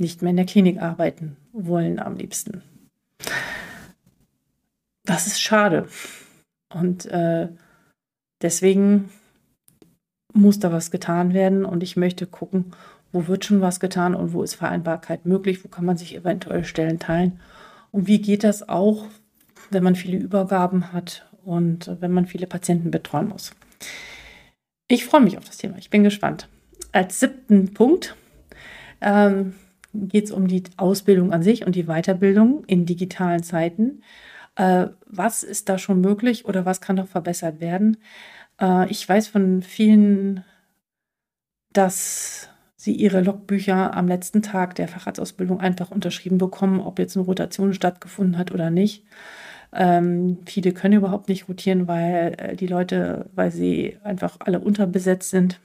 nicht 0.00 0.22
mehr 0.22 0.30
in 0.30 0.36
der 0.36 0.46
Klinik 0.46 0.80
arbeiten 0.80 1.36
wollen 1.52 1.98
am 1.98 2.16
liebsten. 2.16 2.62
Das 5.04 5.26
ist 5.26 5.40
schade. 5.40 5.86
Und 6.72 7.04
äh, 7.06 7.48
Deswegen 8.42 9.08
muss 10.34 10.58
da 10.58 10.72
was 10.72 10.90
getan 10.90 11.32
werden 11.32 11.64
und 11.64 11.82
ich 11.82 11.96
möchte 11.96 12.26
gucken, 12.26 12.72
wo 13.12 13.28
wird 13.28 13.44
schon 13.44 13.60
was 13.60 13.80
getan 13.80 14.14
und 14.14 14.32
wo 14.32 14.42
ist 14.42 14.54
Vereinbarkeit 14.54 15.26
möglich, 15.26 15.64
wo 15.64 15.68
kann 15.68 15.84
man 15.84 15.96
sich 15.96 16.16
eventuell 16.16 16.64
Stellen 16.64 16.98
teilen 16.98 17.40
und 17.92 18.06
wie 18.06 18.20
geht 18.20 18.42
das 18.42 18.68
auch, 18.68 19.06
wenn 19.70 19.84
man 19.84 19.94
viele 19.94 20.18
Übergaben 20.18 20.92
hat 20.92 21.28
und 21.44 21.90
wenn 22.00 22.12
man 22.12 22.26
viele 22.26 22.46
Patienten 22.46 22.90
betreuen 22.90 23.28
muss. 23.28 23.52
Ich 24.92 25.06
freue 25.06 25.22
mich 25.22 25.38
auf 25.38 25.44
das 25.46 25.56
Thema, 25.56 25.78
ich 25.78 25.88
bin 25.88 26.04
gespannt. 26.04 26.48
Als 26.92 27.18
siebten 27.18 27.72
Punkt 27.72 28.14
ähm, 29.00 29.54
geht 29.94 30.24
es 30.26 30.30
um 30.30 30.48
die 30.48 30.64
Ausbildung 30.76 31.32
an 31.32 31.42
sich 31.42 31.64
und 31.64 31.76
die 31.76 31.84
Weiterbildung 31.84 32.62
in 32.66 32.84
digitalen 32.84 33.42
Zeiten. 33.42 34.02
Äh, 34.54 34.88
was 35.06 35.44
ist 35.44 35.70
da 35.70 35.78
schon 35.78 36.02
möglich 36.02 36.44
oder 36.44 36.66
was 36.66 36.82
kann 36.82 36.96
noch 36.96 37.08
verbessert 37.08 37.58
werden? 37.58 37.96
Äh, 38.60 38.90
ich 38.90 39.08
weiß 39.08 39.28
von 39.28 39.62
vielen, 39.62 40.44
dass 41.72 42.50
sie 42.76 42.92
ihre 42.92 43.22
Logbücher 43.22 43.96
am 43.96 44.08
letzten 44.08 44.42
Tag 44.42 44.74
der 44.74 44.88
Facharztausbildung 44.88 45.58
einfach 45.58 45.90
unterschrieben 45.90 46.36
bekommen, 46.36 46.80
ob 46.80 46.98
jetzt 46.98 47.16
eine 47.16 47.24
Rotation 47.24 47.72
stattgefunden 47.72 48.36
hat 48.36 48.52
oder 48.52 48.68
nicht. 48.68 49.06
Ähm, 49.72 50.38
viele 50.46 50.72
können 50.72 50.98
überhaupt 50.98 51.28
nicht 51.28 51.48
rotieren, 51.48 51.88
weil 51.88 52.34
äh, 52.38 52.56
die 52.56 52.66
Leute, 52.66 53.26
weil 53.34 53.50
sie 53.50 53.96
einfach 54.04 54.36
alle 54.40 54.60
unterbesetzt 54.60 55.30
sind. 55.30 55.58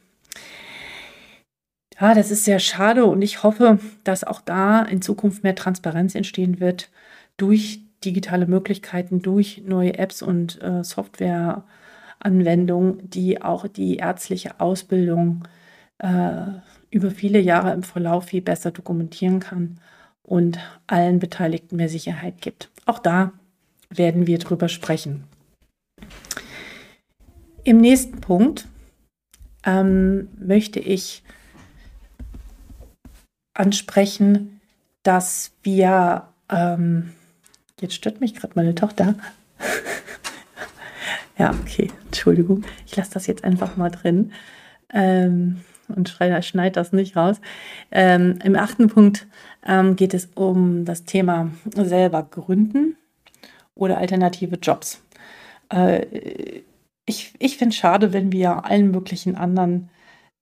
Ja, 2.00 2.14
das 2.14 2.32
ist 2.32 2.46
sehr 2.46 2.60
schade 2.60 3.06
und 3.06 3.22
ich 3.22 3.44
hoffe, 3.44 3.80
dass 4.04 4.24
auch 4.24 4.42
da 4.42 4.82
in 4.84 5.02
Zukunft 5.02 5.44
mehr 5.44 5.56
Transparenz 5.56 6.16
entstehen 6.16 6.60
wird 6.60 6.90
durch 7.38 7.82
digitale 8.06 8.46
Möglichkeiten, 8.46 9.22
durch 9.22 9.64
neue 9.66 9.98
Apps 9.98 10.22
und 10.22 10.62
äh, 10.62 10.84
Softwareanwendungen, 10.84 13.10
die 13.10 13.42
auch 13.42 13.68
die 13.68 13.98
ärztliche 13.98 14.60
Ausbildung 14.60 15.48
äh, 15.98 16.44
über 16.92 17.10
viele 17.12 17.40
Jahre 17.40 17.74
im 17.74 17.84
Verlauf 17.84 18.26
viel 18.26 18.42
besser 18.42 18.72
dokumentieren 18.72 19.40
kann 19.40 19.80
und 20.22 20.60
allen 20.86 21.20
Beteiligten 21.20 21.78
mehr 21.78 21.90
Sicherheit 21.90 22.42
gibt. 22.42 22.70
Auch 22.86 23.00
da 23.00 23.34
werden 23.90 24.28
wir 24.28 24.38
drüber 24.40 24.70
sprechen. 24.70 25.24
Im 27.64 27.78
nächsten 27.78 28.22
Punkt 28.22 28.66
ähm, 29.66 30.30
möchte 30.40 30.80
ich 30.80 31.24
ansprechen, 33.54 34.62
dass 35.04 35.52
wir, 35.64 36.30
ähm, 36.50 37.12
jetzt 37.82 37.96
stört 37.96 38.22
mich 38.22 38.36
gerade 38.36 38.54
meine 38.56 38.76
Tochter. 38.76 39.16
ja, 41.38 41.52
okay, 41.62 41.92
Entschuldigung, 42.06 42.64
ich 42.86 42.96
lasse 42.96 43.12
das 43.14 43.28
jetzt 43.28 43.44
einfach 43.44 43.76
mal 43.76 43.90
drin 43.90 44.32
ähm, 44.94 45.62
und 45.90 46.10
schneide 46.10 46.72
das 46.72 46.94
nicht 46.94 47.16
raus. 47.16 47.42
Ähm, 47.92 48.40
Im 48.44 48.56
achten 48.56 48.88
Punkt 48.88 49.28
ähm, 49.66 49.96
geht 49.96 50.14
es 50.14 50.30
um 50.36 50.86
das 50.86 51.04
Thema 51.04 51.52
selber 51.76 52.24
gründen 52.24 52.96
oder 53.78 53.98
alternative 53.98 54.58
Jobs. 54.58 55.02
Äh, 55.70 56.62
ich 57.06 57.34
ich 57.40 57.58
finde 57.58 57.74
es 57.74 57.78
schade, 57.78 58.14
wenn 58.14 58.32
wir 58.32 58.66
allen 58.66 58.92
möglichen 58.92 59.36
anderen 59.36 59.90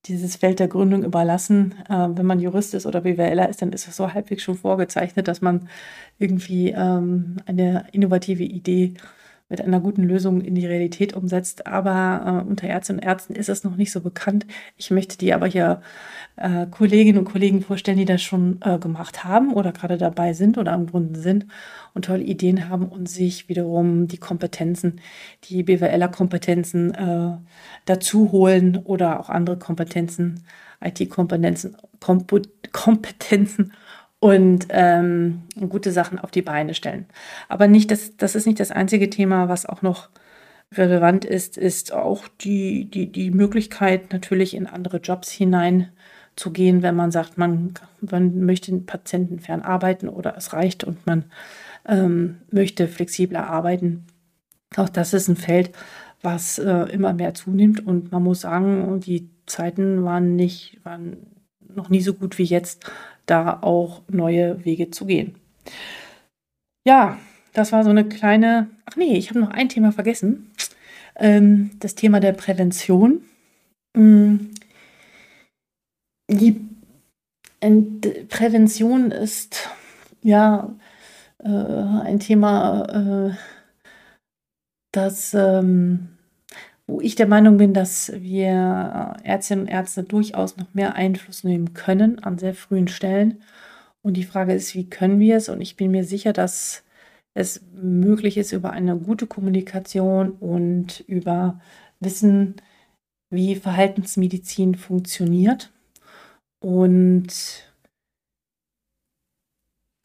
dieses 0.05 0.35
Feld 0.35 0.59
der 0.59 0.67
Gründung 0.67 1.03
überlassen. 1.03 1.75
Äh, 1.89 2.09
wenn 2.11 2.25
man 2.25 2.39
Jurist 2.39 2.73
ist 2.73 2.85
oder 2.85 3.01
BWLer 3.01 3.49
ist, 3.49 3.61
dann 3.61 3.73
ist 3.73 3.87
es 3.87 3.95
so 3.95 4.13
halbwegs 4.13 4.43
schon 4.43 4.55
vorgezeichnet, 4.55 5.27
dass 5.27 5.41
man 5.41 5.69
irgendwie 6.19 6.69
ähm, 6.71 7.37
eine 7.45 7.87
innovative 7.91 8.43
Idee 8.43 8.95
mit 9.47 9.61
einer 9.61 9.79
guten 9.79 10.03
Lösung 10.03 10.41
in 10.41 10.55
die 10.55 10.65
Realität 10.65 11.13
umsetzt. 11.13 11.67
Aber 11.67 12.43
äh, 12.43 12.49
unter 12.49 12.67
Ärztinnen 12.67 12.99
und 12.99 13.07
Ärzten 13.07 13.35
ist 13.35 13.49
es 13.49 13.63
noch 13.63 13.75
nicht 13.75 13.91
so 13.91 14.01
bekannt. 14.01 14.47
Ich 14.75 14.89
möchte 14.89 15.17
dir 15.17 15.35
aber 15.35 15.45
hier 15.45 15.81
äh, 16.35 16.65
Kolleginnen 16.65 17.19
und 17.19 17.25
Kollegen 17.25 17.61
vorstellen, 17.61 17.97
die 17.97 18.05
das 18.05 18.23
schon 18.23 18.59
äh, 18.61 18.79
gemacht 18.79 19.23
haben 19.23 19.53
oder 19.53 19.71
gerade 19.71 19.97
dabei 19.97 20.33
sind 20.33 20.57
oder 20.57 20.73
am 20.73 20.87
Gründen 20.87 21.15
sind 21.15 21.45
und 21.93 22.05
tolle 22.05 22.23
Ideen 22.23 22.69
haben 22.69 22.87
und 22.87 23.07
sich 23.07 23.47
wiederum 23.47 24.07
die 24.07 24.17
Kompetenzen, 24.17 24.99
die 25.43 25.61
BWLer-Kompetenzen 25.63 26.93
äh, 26.95 27.37
dazu 27.85 28.31
holen 28.31 28.77
oder 28.83 29.19
auch 29.19 29.29
andere 29.29 29.57
Kompetenzen, 29.59 30.43
IT-Kompetenzen, 30.81 31.77
Kompetenzen 32.71 33.73
und 34.19 34.67
ähm, 34.69 35.43
gute 35.69 35.91
Sachen 35.91 36.19
auf 36.19 36.31
die 36.31 36.41
Beine 36.41 36.74
stellen. 36.74 37.05
Aber 37.48 37.67
nicht, 37.67 37.91
das, 37.91 38.17
das 38.17 38.36
ist 38.36 38.48
nicht 38.48 38.60
das 38.60 38.72
einzige 38.72 39.10
Thema, 39.10 39.50
was 39.50 39.65
auch 39.65 39.81
noch 39.81 40.10
relevant 40.74 41.25
ist, 41.25 41.57
ist 41.57 41.93
auch 41.93 42.27
die, 42.41 42.86
die, 42.86 43.12
die 43.12 43.31
Möglichkeit, 43.31 44.12
natürlich 44.12 44.55
in 44.55 44.67
andere 44.67 44.98
Jobs 44.98 45.31
hinein 45.31 45.89
zu 46.36 46.51
gehen, 46.51 46.81
wenn 46.81 46.95
man 46.95 47.12
sagt, 47.12 47.38
man, 47.38 47.74
man 48.01 48.39
möchte 48.45 48.72
den 48.72 48.86
Patienten 48.86 49.39
fernarbeiten 49.39 50.10
oder 50.10 50.36
es 50.36 50.53
reicht 50.53 50.84
und 50.84 51.05
man 51.05 51.25
ähm, 51.88 52.38
möchte 52.51 52.88
flexibler 52.88 53.48
arbeiten. 53.48 54.05
Auch 54.75 54.89
das 54.89 55.13
ist 55.13 55.29
ein 55.29 55.38
Feld, 55.38 55.72
was 56.22 56.60
äh, 56.60 56.89
immer 56.91 57.13
mehr 57.13 57.34
zunimmt 57.34 57.86
und 57.86 58.12
man 58.12 58.24
muss 58.24 58.41
sagen, 58.41 59.00
die 59.00 59.29
Zeiten 59.45 60.03
waren 60.03 60.36
nicht, 60.36 60.79
waren 60.84 61.34
noch 61.75 61.89
nie 61.89 62.01
so 62.01 62.13
gut 62.13 62.38
wie 62.38 62.44
jetzt, 62.44 62.89
da 63.25 63.60
auch 63.62 64.01
neue 64.10 64.63
Wege 64.65 64.91
zu 64.91 65.05
gehen. 65.05 65.36
Ja, 66.88 67.17
das 67.53 67.72
war 67.72 67.84
so 67.84 67.89
eine 67.89 68.08
kleine. 68.08 68.70
Ach 68.86 68.96
nee, 68.96 69.17
ich 69.17 69.29
habe 69.29 69.39
noch 69.39 69.50
ein 69.50 69.70
Thema 69.70 69.91
vergessen. 69.91 70.51
Ähm, 71.15 71.72
das 71.79 71.96
Thema 71.96 72.20
der 72.20 72.34
Prävention. 72.34 73.22
Ähm, 73.96 74.51
die 76.29 76.62
Prävention 78.29 79.12
ist 79.12 79.70
ja 80.22 80.75
äh, 81.44 81.48
ein 81.48 82.20
Thema, 82.20 83.29
äh, 83.32 83.36
das, 84.91 85.34
ähm, 85.34 86.14
wo 86.87 87.01
ich 87.01 87.15
der 87.15 87.27
Meinung 87.27 87.57
bin, 87.57 87.73
dass 87.73 88.11
wir 88.15 89.15
Ärztinnen 89.23 89.65
und 89.65 89.71
Ärzte 89.71 90.03
durchaus 90.03 90.57
noch 90.57 90.73
mehr 90.73 90.95
Einfluss 90.95 91.43
nehmen 91.43 91.73
können 91.73 92.19
an 92.19 92.37
sehr 92.37 92.53
frühen 92.53 92.87
Stellen. 92.87 93.41
Und 94.01 94.15
die 94.17 94.23
Frage 94.23 94.53
ist, 94.53 94.75
wie 94.75 94.89
können 94.89 95.19
wir 95.19 95.37
es? 95.37 95.49
Und 95.49 95.61
ich 95.61 95.77
bin 95.77 95.91
mir 95.91 96.03
sicher, 96.03 96.31
dass 96.31 96.83
es 97.33 97.61
möglich 97.73 98.37
ist 98.37 98.51
über 98.51 98.71
eine 98.71 98.97
gute 98.97 99.27
Kommunikation 99.27 100.31
und 100.31 101.01
über 101.07 101.59
Wissen, 101.99 102.55
wie 103.31 103.55
Verhaltensmedizin 103.55 104.75
funktioniert 104.75 105.71
und 106.65 107.27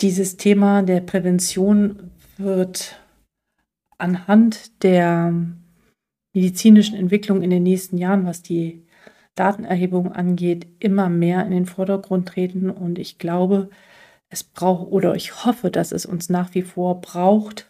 dieses 0.02 0.36
Thema 0.36 0.82
der 0.82 1.00
Prävention 1.00 2.10
wird 2.36 3.00
anhand 3.96 4.82
der 4.82 5.32
medizinischen 6.40 6.96
Entwicklung 6.96 7.42
in 7.42 7.50
den 7.50 7.62
nächsten 7.62 7.98
Jahren, 7.98 8.24
was 8.24 8.40
die 8.40 8.82
Datenerhebung 9.34 10.12
angeht, 10.12 10.66
immer 10.78 11.10
mehr 11.10 11.44
in 11.44 11.50
den 11.50 11.66
Vordergrund 11.66 12.28
treten. 12.28 12.70
Und 12.70 12.98
ich 12.98 13.18
glaube, 13.18 13.68
es 14.30 14.42
braucht 14.42 14.90
oder 14.90 15.14
ich 15.14 15.44
hoffe, 15.44 15.70
dass 15.70 15.92
es 15.92 16.06
uns 16.06 16.30
nach 16.30 16.54
wie 16.54 16.62
vor 16.62 17.02
braucht, 17.02 17.68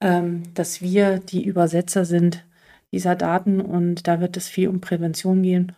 ähm, 0.00 0.44
dass 0.54 0.80
wir 0.80 1.18
die 1.18 1.44
Übersetzer 1.44 2.06
sind 2.06 2.46
dieser 2.90 3.16
Daten. 3.16 3.60
Und 3.60 4.08
da 4.08 4.18
wird 4.20 4.38
es 4.38 4.48
viel 4.48 4.68
um 4.68 4.80
Prävention 4.80 5.42
gehen 5.42 5.72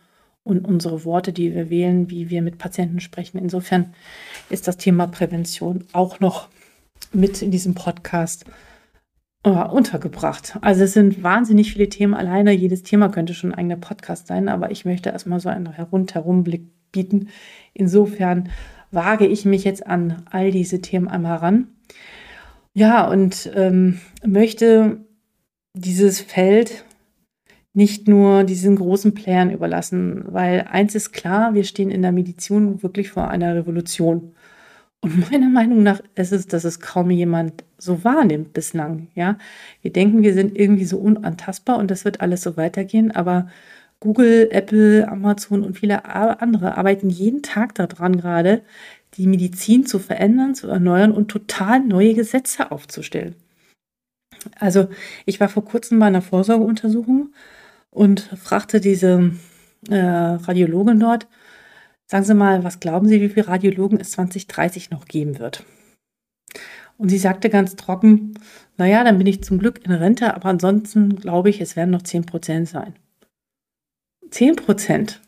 und 0.45 0.65
unsere 0.65 1.03
Worte, 1.03 1.33
die 1.33 1.53
wir 1.53 1.69
wählen, 1.69 2.09
wie 2.09 2.29
wir 2.29 2.41
mit 2.41 2.57
Patienten 2.57 3.01
sprechen. 3.01 3.37
Insofern 3.37 3.93
ist 4.49 4.69
das 4.69 4.77
Thema 4.77 5.07
Prävention 5.07 5.83
auch 5.91 6.21
noch 6.21 6.47
mit 7.11 7.41
in 7.41 7.51
diesem 7.51 7.75
Podcast 7.75 8.45
untergebracht. 9.49 10.57
Also 10.61 10.83
es 10.83 10.93
sind 10.93 11.21
wahnsinnig 11.21 11.73
viele 11.73 11.89
Themen 11.89 12.13
alleine. 12.13 12.53
Jedes 12.53 12.83
Thema 12.83 13.09
könnte 13.09 13.33
schon 13.33 13.51
ein 13.51 13.57
eigener 13.57 13.75
Podcast 13.75 14.27
sein, 14.27 14.47
aber 14.47 14.71
ich 14.71 14.85
möchte 14.85 15.09
erstmal 15.09 15.39
so 15.39 15.49
einen 15.49 15.67
Rundherumblick 15.67 16.63
bieten. 16.91 17.27
Insofern 17.73 18.49
wage 18.91 19.27
ich 19.27 19.43
mich 19.43 19.63
jetzt 19.63 19.85
an 19.85 20.23
all 20.31 20.51
diese 20.51 20.79
Themen 20.79 21.07
einmal 21.07 21.37
ran. 21.37 21.67
Ja, 22.73 23.07
und 23.07 23.51
ähm, 23.53 23.99
möchte 24.25 25.05
dieses 25.73 26.21
Feld 26.21 26.85
nicht 27.73 28.07
nur 28.07 28.43
diesen 28.43 28.75
großen 28.75 29.13
Playern 29.13 29.49
überlassen, 29.49 30.23
weil 30.27 30.67
eins 30.69 30.95
ist 30.95 31.11
klar, 31.11 31.53
wir 31.55 31.63
stehen 31.63 31.89
in 31.89 32.03
der 32.03 32.11
Medizin 32.11 32.83
wirklich 32.83 33.09
vor 33.09 33.29
einer 33.29 33.55
Revolution. 33.55 34.33
Und 35.03 35.29
meiner 35.29 35.49
Meinung 35.49 35.83
nach 35.83 35.99
ist 36.15 36.31
es, 36.31 36.47
dass 36.47 36.63
es 36.63 36.79
kaum 36.79 37.11
jemand 37.11 37.65
so 37.77 38.05
wahrnimmt 38.05 38.53
bislang. 38.53 39.09
Ja, 39.15 39.37
wir 39.81 39.91
denken, 39.91 40.23
wir 40.23 40.33
sind 40.33 40.57
irgendwie 40.57 40.85
so 40.85 40.97
unantastbar 40.97 41.77
und 41.77 41.91
das 41.91 42.05
wird 42.05 42.21
alles 42.21 42.41
so 42.41 42.55
weitergehen, 42.55 43.11
aber 43.11 43.49
Google, 43.99 44.47
Apple, 44.49 45.05
Amazon 45.09 45.63
und 45.63 45.77
viele 45.77 46.05
andere 46.05 46.77
arbeiten 46.77 47.09
jeden 47.09 47.41
Tag 47.41 47.75
daran 47.75 48.15
gerade, 48.15 48.61
die 49.15 49.27
Medizin 49.27 49.85
zu 49.85 49.99
verändern, 49.99 50.55
zu 50.55 50.69
erneuern 50.69 51.11
und 51.11 51.27
total 51.27 51.81
neue 51.81 52.13
Gesetze 52.13 52.71
aufzustellen. 52.71 53.35
Also 54.57 54.87
ich 55.25 55.41
war 55.41 55.49
vor 55.49 55.65
kurzem 55.65 55.99
bei 55.99 56.05
einer 56.05 56.21
Vorsorgeuntersuchung 56.21 57.33
und 57.91 58.21
fragte 58.21 58.79
diese 58.79 59.31
äh, 59.89 59.97
Radiologin 59.97 61.01
dort, 61.01 61.27
sagen 62.13 62.25
Sie 62.25 62.35
mal, 62.35 62.63
was 62.63 62.79
glauben 62.79 63.07
Sie, 63.07 63.21
wie 63.21 63.29
viele 63.29 63.47
Radiologen 63.47 63.99
es 63.99 64.11
2030 64.11 64.91
noch 64.91 65.05
geben 65.05 65.39
wird? 65.39 65.65
Und 66.99 67.09
sie 67.09 67.17
sagte 67.17 67.49
ganz 67.49 67.75
trocken, 67.75 68.35
naja, 68.77 69.03
dann 69.03 69.17
bin 69.17 69.25
ich 69.25 69.43
zum 69.43 69.57
Glück 69.57 69.83
in 69.83 69.91
Rente, 69.91 70.35
aber 70.35 70.49
ansonsten 70.49 71.15
glaube 71.15 71.49
ich, 71.49 71.59
es 71.59 71.75
werden 71.75 71.89
noch 71.89 72.03
10 72.03 72.27
Prozent 72.27 72.69
sein. 72.69 72.93
10 74.29 74.57
Prozent. 74.57 75.21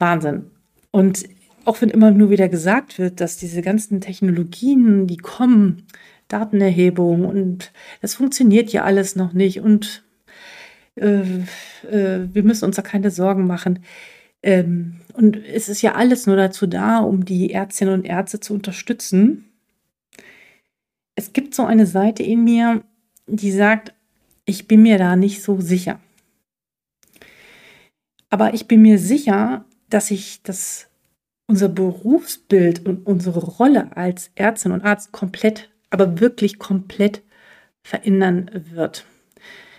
Wahnsinn. 0.00 0.50
Und 0.90 1.28
auch 1.64 1.80
wenn 1.80 1.90
immer 1.90 2.10
nur 2.10 2.30
wieder 2.30 2.48
gesagt 2.48 2.98
wird, 2.98 3.20
dass 3.20 3.36
diese 3.36 3.62
ganzen 3.62 4.00
Technologien, 4.00 5.06
die 5.06 5.16
kommen, 5.16 5.86
Datenerhebung 6.26 7.24
und 7.24 7.70
das 8.02 8.16
funktioniert 8.16 8.70
ja 8.72 8.82
alles 8.82 9.14
noch 9.14 9.32
nicht 9.32 9.60
und 9.60 10.02
äh, 10.96 11.20
äh, 11.88 12.28
wir 12.32 12.42
müssen 12.42 12.64
uns 12.64 12.74
da 12.74 12.82
keine 12.82 13.12
Sorgen 13.12 13.46
machen. 13.46 13.84
Ähm, 14.42 15.00
und 15.14 15.36
es 15.36 15.68
ist 15.68 15.82
ja 15.82 15.94
alles 15.94 16.26
nur 16.26 16.36
dazu 16.36 16.66
da, 16.66 16.98
um 16.98 17.24
die 17.24 17.52
Ärztinnen 17.52 17.94
und 17.94 18.04
Ärzte 18.04 18.40
zu 18.40 18.54
unterstützen. 18.54 19.50
Es 21.14 21.32
gibt 21.32 21.54
so 21.54 21.64
eine 21.64 21.86
Seite 21.86 22.22
in 22.22 22.44
mir, 22.44 22.84
die 23.26 23.50
sagt, 23.50 23.94
ich 24.44 24.68
bin 24.68 24.82
mir 24.82 24.98
da 24.98 25.16
nicht 25.16 25.42
so 25.42 25.60
sicher. 25.60 25.98
Aber 28.30 28.54
ich 28.54 28.68
bin 28.68 28.82
mir 28.82 28.98
sicher, 28.98 29.64
dass 29.88 30.10
ich 30.10 30.42
das 30.42 30.88
unser 31.46 31.68
Berufsbild 31.68 32.84
und 32.86 33.06
unsere 33.06 33.40
Rolle 33.40 33.96
als 33.96 34.30
Ärztin 34.34 34.72
und 34.72 34.84
Arzt 34.84 35.12
komplett, 35.12 35.70
aber 35.90 36.20
wirklich 36.20 36.58
komplett 36.58 37.22
verändern 37.82 38.50
wird. 38.72 39.06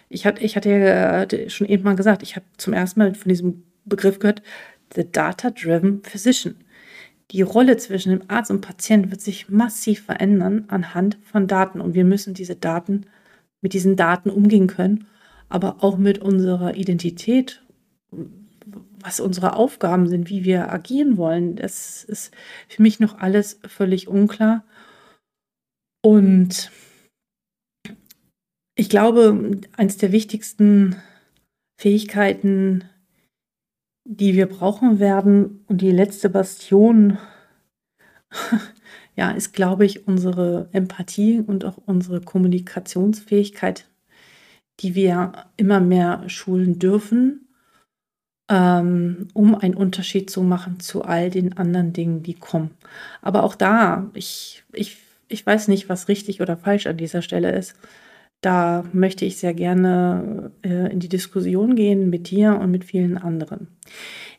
Ich 0.09 0.25
hatte, 0.25 0.41
ich 0.41 0.55
hatte 0.55 0.69
ja 0.69 1.49
schon 1.49 1.67
eben 1.67 1.83
mal 1.83 1.97
gesagt, 1.97 2.23
ich 2.23 2.37
habe 2.37 2.45
zum 2.55 2.73
ersten 2.73 2.99
Mal 3.01 3.13
von 3.15 3.29
diesem 3.29 3.63
Begriff 3.89 4.19
gehört, 4.19 4.41
the 4.95 5.09
Data-Driven 5.09 6.03
Physician. 6.03 6.55
Die 7.31 7.41
Rolle 7.41 7.77
zwischen 7.77 8.11
dem 8.11 8.29
Arzt 8.29 8.51
und 8.51 8.61
Patient 8.61 9.11
wird 9.11 9.21
sich 9.21 9.49
massiv 9.49 10.03
verändern 10.05 10.65
anhand 10.69 11.17
von 11.23 11.47
Daten 11.47 11.81
und 11.81 11.93
wir 11.93 12.05
müssen 12.05 12.33
diese 12.33 12.55
Daten 12.55 13.05
mit 13.61 13.73
diesen 13.73 13.95
Daten 13.95 14.29
umgehen 14.29 14.67
können, 14.67 15.07
aber 15.49 15.83
auch 15.83 15.97
mit 15.97 16.19
unserer 16.19 16.75
Identität, 16.75 17.61
was 18.99 19.19
unsere 19.19 19.55
Aufgaben 19.55 20.07
sind, 20.07 20.29
wie 20.29 20.45
wir 20.45 20.71
agieren 20.71 21.17
wollen. 21.17 21.55
Das 21.55 22.03
ist 22.03 22.33
für 22.67 22.81
mich 22.81 22.99
noch 22.99 23.17
alles 23.19 23.59
völlig 23.67 24.07
unklar. 24.07 24.63
Und 26.01 26.71
ich 28.75 28.89
glaube, 28.89 29.59
eines 29.75 29.97
der 29.97 30.11
wichtigsten 30.11 30.95
Fähigkeiten, 31.79 32.85
die 34.09 34.35
wir 34.35 34.47
brauchen 34.47 34.99
werden 34.99 35.63
und 35.67 35.81
die 35.81 35.91
letzte 35.91 36.29
Bastion, 36.29 37.17
ja, 39.15 39.31
ist, 39.31 39.53
glaube 39.53 39.85
ich, 39.85 40.07
unsere 40.07 40.69
Empathie 40.71 41.43
und 41.45 41.65
auch 41.65 41.77
unsere 41.85 42.21
Kommunikationsfähigkeit, 42.21 43.85
die 44.79 44.95
wir 44.95 45.31
immer 45.57 45.79
mehr 45.79 46.23
schulen 46.27 46.79
dürfen 46.79 47.47
ähm, 48.49 49.27
um 49.33 49.55
einen 49.55 49.75
Unterschied 49.75 50.29
zu 50.29 50.41
machen 50.41 50.79
zu 50.79 51.03
all 51.03 51.29
den 51.29 51.57
anderen 51.57 51.93
Dingen, 51.93 52.23
die 52.23 52.33
kommen. 52.33 52.71
Aber 53.21 53.43
auch 53.43 53.55
da, 53.55 54.09
ich, 54.13 54.63
ich, 54.73 54.97
ich 55.27 55.45
weiß 55.45 55.67
nicht, 55.67 55.89
was 55.89 56.07
richtig 56.07 56.41
oder 56.41 56.55
falsch 56.57 56.87
an 56.87 56.97
dieser 56.97 57.21
Stelle 57.21 57.51
ist. 57.51 57.75
Da 58.41 58.83
möchte 58.93 59.25
ich 59.25 59.37
sehr 59.37 59.53
gerne 59.53 60.51
äh, 60.63 60.91
in 60.91 60.99
die 60.99 61.09
Diskussion 61.09 61.75
gehen 61.75 62.09
mit 62.09 62.29
dir 62.29 62.59
und 62.59 62.71
mit 62.71 62.85
vielen 62.85 63.17
anderen. 63.17 63.67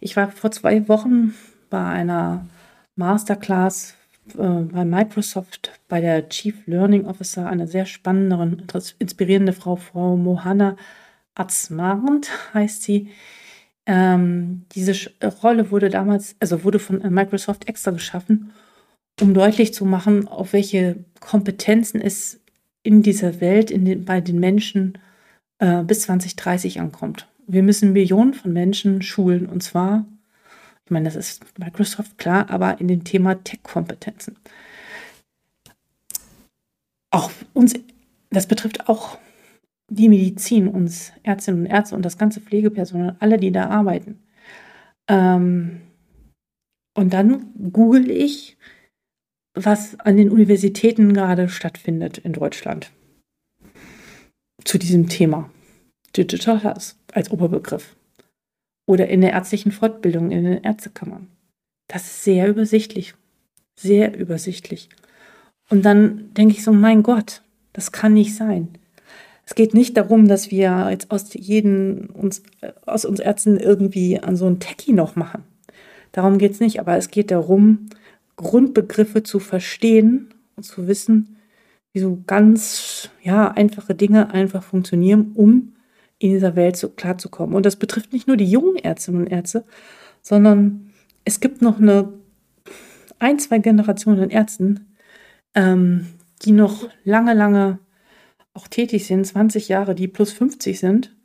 Ich 0.00 0.16
war 0.16 0.30
vor 0.30 0.50
zwei 0.50 0.88
Wochen 0.88 1.34
bei 1.68 1.84
einer 1.84 2.46
Masterclass 2.94 3.98
äh, 4.34 4.62
bei 4.62 4.84
Microsoft 4.84 5.80
bei 5.88 6.00
der 6.00 6.28
Chief 6.28 6.66
Learning 6.66 7.06
Officer, 7.06 7.48
eine 7.48 7.66
sehr 7.66 7.86
spannende 7.86 8.36
und 8.36 8.74
inspirierende 8.98 9.52
Frau, 9.52 9.76
Frau 9.76 10.16
Mohana 10.16 10.76
Atzmarnd 11.34 12.30
heißt 12.54 12.82
sie. 12.82 13.10
Ähm, 13.86 14.66
diese 14.72 15.10
Rolle 15.42 15.70
wurde 15.70 15.88
damals, 15.88 16.36
also 16.40 16.62
wurde 16.64 16.78
von 16.78 17.00
äh, 17.00 17.10
Microsoft 17.10 17.68
extra 17.68 17.90
geschaffen, 17.90 18.52
um 19.20 19.32
deutlich 19.32 19.72
zu 19.72 19.86
machen, 19.86 20.28
auf 20.28 20.52
welche 20.52 21.04
Kompetenzen 21.20 22.00
es 22.00 22.40
in 22.88 23.02
dieser 23.02 23.42
Welt, 23.42 23.70
in 23.70 23.84
den, 23.84 24.06
bei 24.06 24.22
den 24.22 24.40
Menschen 24.40 24.96
äh, 25.58 25.82
bis 25.82 26.00
2030 26.00 26.80
ankommt. 26.80 27.28
Wir 27.46 27.62
müssen 27.62 27.92
Millionen 27.92 28.32
von 28.32 28.54
Menschen 28.54 29.02
schulen 29.02 29.44
und 29.44 29.62
zwar, 29.62 30.06
ich 30.86 30.90
meine, 30.90 31.04
das 31.04 31.14
ist 31.14 31.44
Microsoft 31.58 32.16
klar, 32.16 32.48
aber 32.48 32.80
in 32.80 32.88
dem 32.88 33.04
Thema 33.04 33.34
Tech-Kompetenzen. 33.44 34.38
Auch 37.10 37.30
uns, 37.52 37.74
das 38.30 38.46
betrifft 38.46 38.88
auch 38.88 39.18
die 39.90 40.08
Medizin, 40.08 40.66
uns 40.66 41.12
Ärztinnen 41.22 41.60
und 41.60 41.66
Ärzte 41.66 41.94
und 41.94 42.06
das 42.06 42.16
ganze 42.16 42.40
Pflegepersonal, 42.40 43.16
alle, 43.18 43.36
die 43.36 43.52
da 43.52 43.68
arbeiten. 43.68 44.18
Ähm, 45.08 45.82
und 46.94 47.12
dann 47.12 47.52
google 47.70 48.10
ich, 48.10 48.56
was 49.64 49.98
an 50.00 50.16
den 50.16 50.30
Universitäten 50.30 51.12
gerade 51.12 51.48
stattfindet 51.48 52.18
in 52.18 52.32
Deutschland 52.32 52.90
zu 54.64 54.78
diesem 54.78 55.08
Thema. 55.08 55.50
Digital 56.16 56.62
Health 56.62 56.96
als 57.12 57.30
Oberbegriff. 57.30 57.96
Oder 58.86 59.08
in 59.08 59.20
der 59.20 59.32
ärztlichen 59.32 59.72
Fortbildung 59.72 60.30
in 60.30 60.44
den 60.44 60.62
Ärztekammern. 60.62 61.28
Das 61.88 62.04
ist 62.04 62.24
sehr 62.24 62.48
übersichtlich. 62.48 63.14
Sehr 63.78 64.16
übersichtlich. 64.18 64.88
Und 65.68 65.84
dann 65.84 66.32
denke 66.34 66.54
ich 66.54 66.64
so, 66.64 66.72
mein 66.72 67.02
Gott, 67.02 67.42
das 67.72 67.92
kann 67.92 68.14
nicht 68.14 68.34
sein. 68.34 68.68
Es 69.44 69.54
geht 69.54 69.74
nicht 69.74 69.96
darum, 69.96 70.28
dass 70.28 70.50
wir 70.50 70.88
jetzt 70.90 71.10
aus 71.10 71.32
jedem 71.32 72.10
uns, 72.12 72.42
aus 72.86 73.04
uns 73.04 73.20
Ärzten 73.20 73.58
irgendwie 73.58 74.18
an 74.18 74.36
so 74.36 74.46
ein 74.46 74.60
Techie 74.60 74.92
noch 74.92 75.16
machen. 75.16 75.44
Darum 76.12 76.38
geht 76.38 76.52
es 76.52 76.60
nicht, 76.60 76.80
aber 76.80 76.96
es 76.96 77.10
geht 77.10 77.30
darum, 77.30 77.88
Grundbegriffe 78.38 79.22
zu 79.22 79.40
verstehen 79.40 80.32
und 80.56 80.62
zu 80.62 80.86
wissen, 80.86 81.36
wie 81.92 82.00
so 82.00 82.22
ganz 82.26 83.10
ja, 83.22 83.50
einfache 83.50 83.94
Dinge 83.94 84.30
einfach 84.30 84.62
funktionieren, 84.62 85.32
um 85.34 85.74
in 86.18 86.30
dieser 86.30 86.56
Welt 86.56 86.76
so 86.76 86.88
klarzukommen. 86.88 87.54
Und 87.54 87.66
das 87.66 87.76
betrifft 87.76 88.12
nicht 88.12 88.26
nur 88.26 88.36
die 88.36 88.50
jungen 88.50 88.76
Ärztinnen 88.76 89.22
und 89.22 89.26
Ärzte, 89.26 89.64
sondern 90.22 90.90
es 91.24 91.40
gibt 91.40 91.62
noch 91.62 91.78
eine 91.78 92.12
ein, 93.18 93.38
zwei 93.38 93.58
Generationen 93.58 94.20
an 94.20 94.30
Ärzten, 94.30 94.94
ähm, 95.54 96.06
die 96.42 96.52
noch 96.52 96.88
lange, 97.04 97.34
lange 97.34 97.80
auch 98.54 98.68
tätig 98.68 99.06
sind, 99.06 99.26
20 99.26 99.68
Jahre, 99.68 99.94
die 99.94 100.08
plus 100.08 100.32
50 100.32 100.78
sind, 100.78 101.16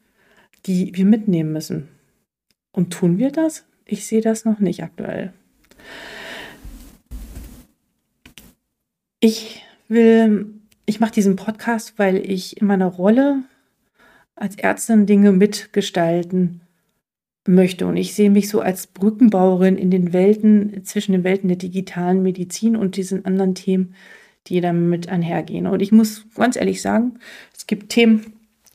die 0.65 0.95
wir 0.95 1.05
mitnehmen 1.05 1.53
müssen. 1.53 1.87
Und 2.71 2.91
tun 2.91 3.19
wir 3.19 3.31
das? 3.31 3.65
Ich 3.85 4.05
sehe 4.05 4.21
das 4.21 4.45
noch 4.45 4.59
nicht 4.59 4.81
aktuell. 4.81 5.33
Ich 9.25 9.63
will, 9.87 10.53
ich 10.85 10.99
mache 10.99 11.13
diesen 11.13 11.37
Podcast, 11.37 11.93
weil 11.95 12.29
ich 12.29 12.59
in 12.59 12.67
meiner 12.67 12.87
Rolle 12.87 13.43
als 14.35 14.57
Ärztin 14.57 15.05
Dinge 15.05 15.31
mitgestalten 15.31 16.59
möchte. 17.47 17.87
Und 17.87 17.95
ich 17.95 18.15
sehe 18.15 18.29
mich 18.29 18.49
so 18.49 18.59
als 18.59 18.87
Brückenbauerin 18.87 19.77
in 19.77 19.91
den 19.91 20.11
Welten, 20.11 20.83
zwischen 20.83 21.13
den 21.13 21.23
Welten 21.23 21.47
der 21.47 21.55
digitalen 21.55 22.21
Medizin 22.21 22.75
und 22.75 22.97
diesen 22.97 23.23
anderen 23.23 23.55
Themen, 23.55 23.95
die 24.47 24.59
damit 24.59 25.07
einhergehen. 25.07 25.67
Und 25.67 25.81
ich 25.81 25.93
muss 25.93 26.25
ganz 26.35 26.57
ehrlich 26.57 26.81
sagen, 26.81 27.17
es 27.55 27.65
gibt 27.65 27.93
Themen, 27.93 28.33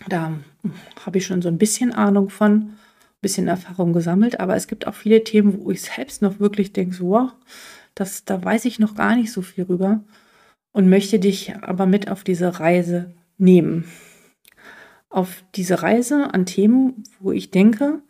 da 0.08 0.32
habe 1.04 1.18
ich 1.18 1.26
schon 1.26 1.42
so 1.42 1.48
ein 1.50 1.58
bisschen 1.58 1.92
Ahnung 1.92 2.30
von, 2.30 2.52
ein 2.52 2.78
bisschen 3.20 3.48
Erfahrung 3.48 3.92
gesammelt, 3.92 4.40
aber 4.40 4.56
es 4.56 4.66
gibt 4.66 4.86
auch 4.86 4.94
viele 4.94 5.24
Themen, 5.24 5.62
wo 5.62 5.70
ich 5.72 5.82
selbst 5.82 6.22
noch 6.22 6.40
wirklich 6.40 6.72
denke, 6.72 6.94
so, 6.96 7.08
wow, 7.08 7.32
das, 7.94 8.24
da 8.24 8.42
weiß 8.42 8.64
ich 8.64 8.78
noch 8.78 8.94
gar 8.94 9.14
nicht 9.14 9.30
so 9.30 9.42
viel 9.42 9.64
rüber 9.64 10.00
und 10.72 10.88
möchte 10.88 11.18
dich 11.18 11.54
aber 11.56 11.86
mit 11.86 12.10
auf 12.10 12.24
diese 12.24 12.60
Reise 12.60 13.14
nehmen. 13.36 13.84
Auf 15.10 15.42
diese 15.54 15.82
Reise 15.82 16.34
an 16.34 16.46
Themen, 16.46 17.04
wo 17.20 17.32
ich 17.32 17.50
denke, 17.50 18.02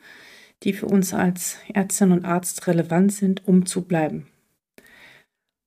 die 0.63 0.73
für 0.73 0.87
uns 0.87 1.15
als 1.15 1.59
Ärztin 1.73 2.13
und 2.13 2.25
Arzt 2.25 2.67
relevant 2.67 3.13
sind, 3.13 3.47
um 3.47 3.67
zu 3.67 3.83
bleiben. 3.83 4.27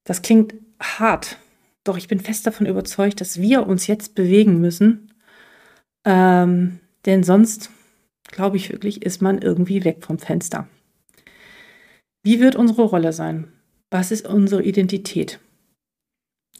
Das 0.03 0.21
klingt 0.21 0.55
hart, 0.81 1.37
doch 1.83 1.97
ich 1.97 2.07
bin 2.07 2.19
fest 2.19 2.45
davon 2.45 2.65
überzeugt, 2.65 3.21
dass 3.21 3.39
wir 3.39 3.65
uns 3.65 3.87
jetzt 3.87 4.15
bewegen 4.15 4.59
müssen. 4.59 5.13
Ähm, 6.05 6.79
denn 7.05 7.23
sonst, 7.23 7.69
glaube 8.27 8.57
ich 8.57 8.71
wirklich, 8.71 9.03
ist 9.03 9.21
man 9.21 9.41
irgendwie 9.41 9.83
weg 9.83 10.03
vom 10.03 10.19
Fenster. 10.19 10.67
Wie 12.23 12.39
wird 12.39 12.55
unsere 12.55 12.83
Rolle 12.83 13.13
sein? 13.13 13.51
Was 13.89 14.11
ist 14.11 14.27
unsere 14.27 14.63
Identität? 14.63 15.39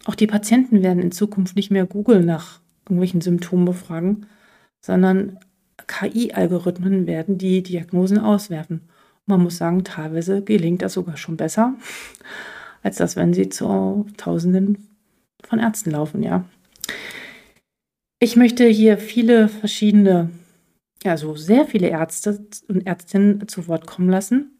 Auch 0.06 0.16
die 0.16 0.28
Patienten 0.28 0.82
werden 0.82 1.02
in 1.02 1.12
Zukunft 1.12 1.56
nicht 1.56 1.72
mehr 1.72 1.86
Google 1.86 2.24
nach 2.24 2.60
irgendwelchen 2.86 3.22
Symptomen 3.22 3.66
befragen, 3.66 4.26
sondern 4.82 5.40
KI-Algorithmen 5.88 7.08
werden 7.08 7.38
die 7.38 7.62
Diagnosen 7.64 8.18
auswerfen. 8.18 8.90
Man 9.26 9.42
muss 9.42 9.58
sagen, 9.58 9.84
teilweise 9.84 10.44
gelingt 10.44 10.82
das 10.82 10.94
sogar 10.94 11.18
schon 11.18 11.38
besser, 11.38 11.76
als 12.84 12.98
das, 12.98 13.16
wenn 13.16 13.34
sie 13.34 13.50
zu 13.50 14.08
Tausenden 14.18 14.90
von 15.44 15.60
Ärzten 15.60 15.92
laufen, 15.92 16.24
ja. 16.24 16.46
Ich 18.20 18.36
möchte 18.36 18.66
hier 18.66 18.98
viele 18.98 19.48
verschiedene, 19.48 20.30
also 21.04 21.36
sehr 21.36 21.66
viele 21.66 21.90
Ärzte 21.90 22.46
und 22.68 22.86
Ärztinnen 22.86 23.48
zu 23.48 23.68
Wort 23.68 23.88
kommen 23.88 24.10
lassen, 24.10 24.52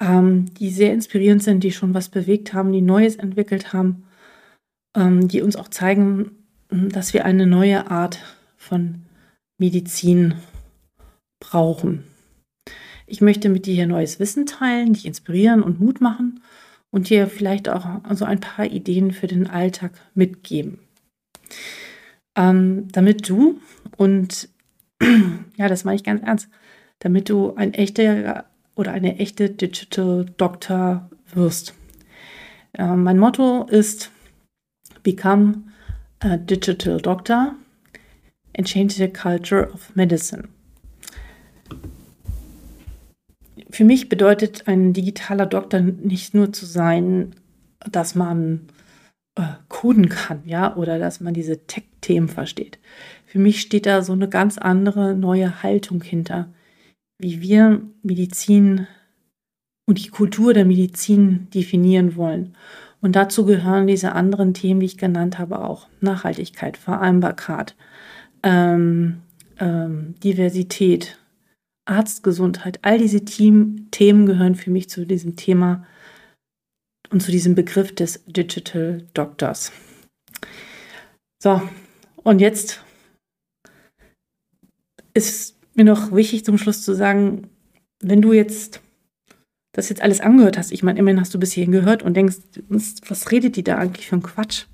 ähm, 0.00 0.46
die 0.54 0.70
sehr 0.70 0.92
inspirierend 0.92 1.42
sind, 1.42 1.64
die 1.64 1.72
schon 1.72 1.94
was 1.94 2.08
bewegt 2.08 2.52
haben, 2.52 2.72
die 2.72 2.82
Neues 2.82 3.16
entwickelt 3.16 3.72
haben, 3.72 4.04
ähm, 4.96 5.28
die 5.28 5.42
uns 5.42 5.56
auch 5.56 5.68
zeigen, 5.68 6.32
dass 6.68 7.14
wir 7.14 7.24
eine 7.24 7.46
neue 7.46 7.90
Art 7.90 8.18
von 8.56 9.02
Medizin 9.58 10.34
brauchen. 11.40 12.04
Ich 13.06 13.20
möchte 13.20 13.48
mit 13.48 13.66
dir 13.66 13.74
hier 13.74 13.86
neues 13.86 14.18
Wissen 14.18 14.46
teilen, 14.46 14.92
dich 14.92 15.06
inspirieren 15.06 15.62
und 15.62 15.80
Mut 15.80 16.00
machen 16.00 16.42
und 16.90 17.08
dir 17.08 17.28
vielleicht 17.28 17.68
auch 17.68 17.86
so 18.14 18.24
ein 18.24 18.40
paar 18.40 18.66
Ideen 18.66 19.12
für 19.12 19.28
den 19.28 19.46
Alltag 19.46 19.92
mitgeben. 20.14 20.78
Ähm, 22.36 22.88
damit 22.90 23.28
du, 23.28 23.60
und 23.96 24.48
ja, 25.56 25.68
das 25.68 25.84
meine 25.84 25.96
ich 25.96 26.04
ganz 26.04 26.22
ernst, 26.22 26.48
damit 26.98 27.28
du 27.28 27.54
ein 27.54 27.74
echter 27.74 28.46
oder 28.76 28.92
eine 28.92 29.18
echte 29.18 29.50
Digital 29.50 30.26
Doctor 30.36 31.10
wirst. 31.34 31.74
Äh, 32.74 32.94
mein 32.94 33.18
Motto 33.18 33.64
ist 33.64 34.12
Become 35.02 35.62
a 36.20 36.36
Digital 36.36 37.00
Doctor 37.00 37.56
and 38.56 38.68
Change 38.68 38.94
the 38.94 39.08
Culture 39.08 39.72
of 39.72 39.94
Medicine. 39.96 40.48
Für 43.70 43.84
mich 43.84 44.08
bedeutet 44.08 44.68
ein 44.68 44.92
digitaler 44.92 45.46
Doktor 45.46 45.80
nicht 45.80 46.34
nur 46.34 46.52
zu 46.52 46.66
sein, 46.66 47.34
dass 47.90 48.14
man 48.14 48.68
äh, 49.34 49.42
coden 49.68 50.08
kann, 50.08 50.42
ja, 50.44 50.76
oder 50.76 50.98
dass 50.98 51.20
man 51.20 51.34
diese 51.34 51.66
Tech-Themen 51.66 52.28
versteht. 52.28 52.78
Für 53.26 53.38
mich 53.38 53.60
steht 53.60 53.86
da 53.86 54.02
so 54.02 54.12
eine 54.12 54.28
ganz 54.28 54.56
andere 54.56 55.14
neue 55.14 55.62
Haltung 55.62 56.02
hinter, 56.02 56.48
wie 57.18 57.40
wir 57.40 57.82
Medizin 58.02 58.86
und 59.88 60.04
die 60.04 60.10
Kultur 60.10 60.52
der 60.52 60.64
Medizin 60.64 61.48
definieren 61.50 62.16
wollen. 62.16 62.56
Und 63.00 63.14
dazu 63.14 63.44
gehören 63.44 63.86
diese 63.86 64.12
anderen 64.12 64.54
Themen, 64.54 64.80
die 64.80 64.86
ich 64.86 64.98
genannt 64.98 65.38
habe, 65.38 65.60
auch 65.60 65.88
Nachhaltigkeit, 66.00 66.76
Vereinbarkeit, 66.76 67.76
ähm, 68.42 69.22
ähm, 69.58 70.14
Diversität, 70.22 71.18
Arztgesundheit. 71.84 72.80
All 72.82 72.98
diese 72.98 73.24
Team 73.24 73.88
Themen 73.90 74.26
gehören 74.26 74.54
für 74.56 74.70
mich 74.70 74.88
zu 74.88 75.06
diesem 75.06 75.36
Thema 75.36 75.86
und 77.10 77.22
zu 77.22 77.30
diesem 77.30 77.54
Begriff 77.54 77.94
des 77.94 78.24
Digital 78.26 79.06
Doctors. 79.14 79.72
So, 81.40 81.62
und 82.24 82.40
jetzt 82.40 82.82
ist 85.14 85.55
mir 85.76 85.84
noch 85.84 86.12
wichtig 86.12 86.44
zum 86.44 86.58
Schluss 86.58 86.82
zu 86.82 86.94
sagen, 86.94 87.48
wenn 88.00 88.22
du 88.22 88.32
jetzt 88.32 88.80
das 89.72 89.90
jetzt 89.90 90.00
alles 90.00 90.20
angehört 90.20 90.56
hast, 90.56 90.72
ich 90.72 90.82
meine, 90.82 90.98
immerhin 90.98 91.20
hast 91.20 91.34
du 91.34 91.38
bis 91.38 91.52
hierhin 91.52 91.72
gehört 91.72 92.02
und 92.02 92.14
denkst, 92.14 92.36
was 92.68 93.30
redet 93.30 93.56
die 93.56 93.64
da 93.64 93.76
eigentlich 93.76 94.08
für 94.08 94.16
ein 94.16 94.22
Quatsch? 94.22 94.64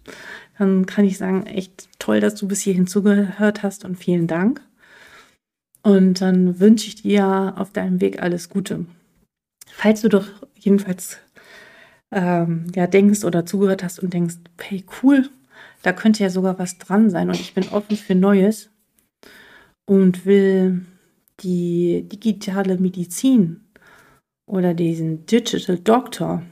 Dann 0.59 0.87
kann 0.87 1.05
ich 1.05 1.19
sagen, 1.19 1.47
echt 1.47 1.89
toll, 1.99 2.21
dass 2.21 2.37
du 2.37 2.47
bis 2.47 2.61
hierhin 2.61 2.87
zugehört 2.87 3.65
hast 3.65 3.85
und 3.85 3.97
vielen 3.97 4.29
Dank. 4.29 4.61
Und 5.83 6.21
dann 6.21 6.61
wünsche 6.61 6.87
ich 6.87 7.03
dir 7.03 7.55
auf 7.57 7.73
deinem 7.73 8.01
Weg 8.01 8.23
alles 8.23 8.49
Gute. 8.49 8.87
Falls 9.67 10.03
du 10.03 10.09
doch 10.09 10.29
jedenfalls 10.57 11.19
ähm, 12.13 12.67
ja, 12.77 12.87
denkst 12.87 13.25
oder 13.25 13.45
zugehört 13.45 13.83
hast 13.83 13.99
und 13.99 14.15
denkst, 14.15 14.37
hey, 14.61 14.85
cool, 15.03 15.29
da 15.83 15.93
könnte 15.93 16.23
ja 16.23 16.31
sogar 16.31 16.61
was 16.61 16.79
dran 16.79 17.11
sein 17.11 17.29
und 17.29 17.41
ich 17.41 17.55
bin 17.55 17.69
offen 17.71 17.97
für 17.97 18.15
Neues 18.15 18.71
und 19.87 20.25
will 20.27 20.83
die 21.43 22.09
digitale 22.09 22.79
Medizin 22.79 23.61
oder 24.47 24.75
diesen 24.75 25.27
Digital 25.27 25.79
Doctor 25.79 26.43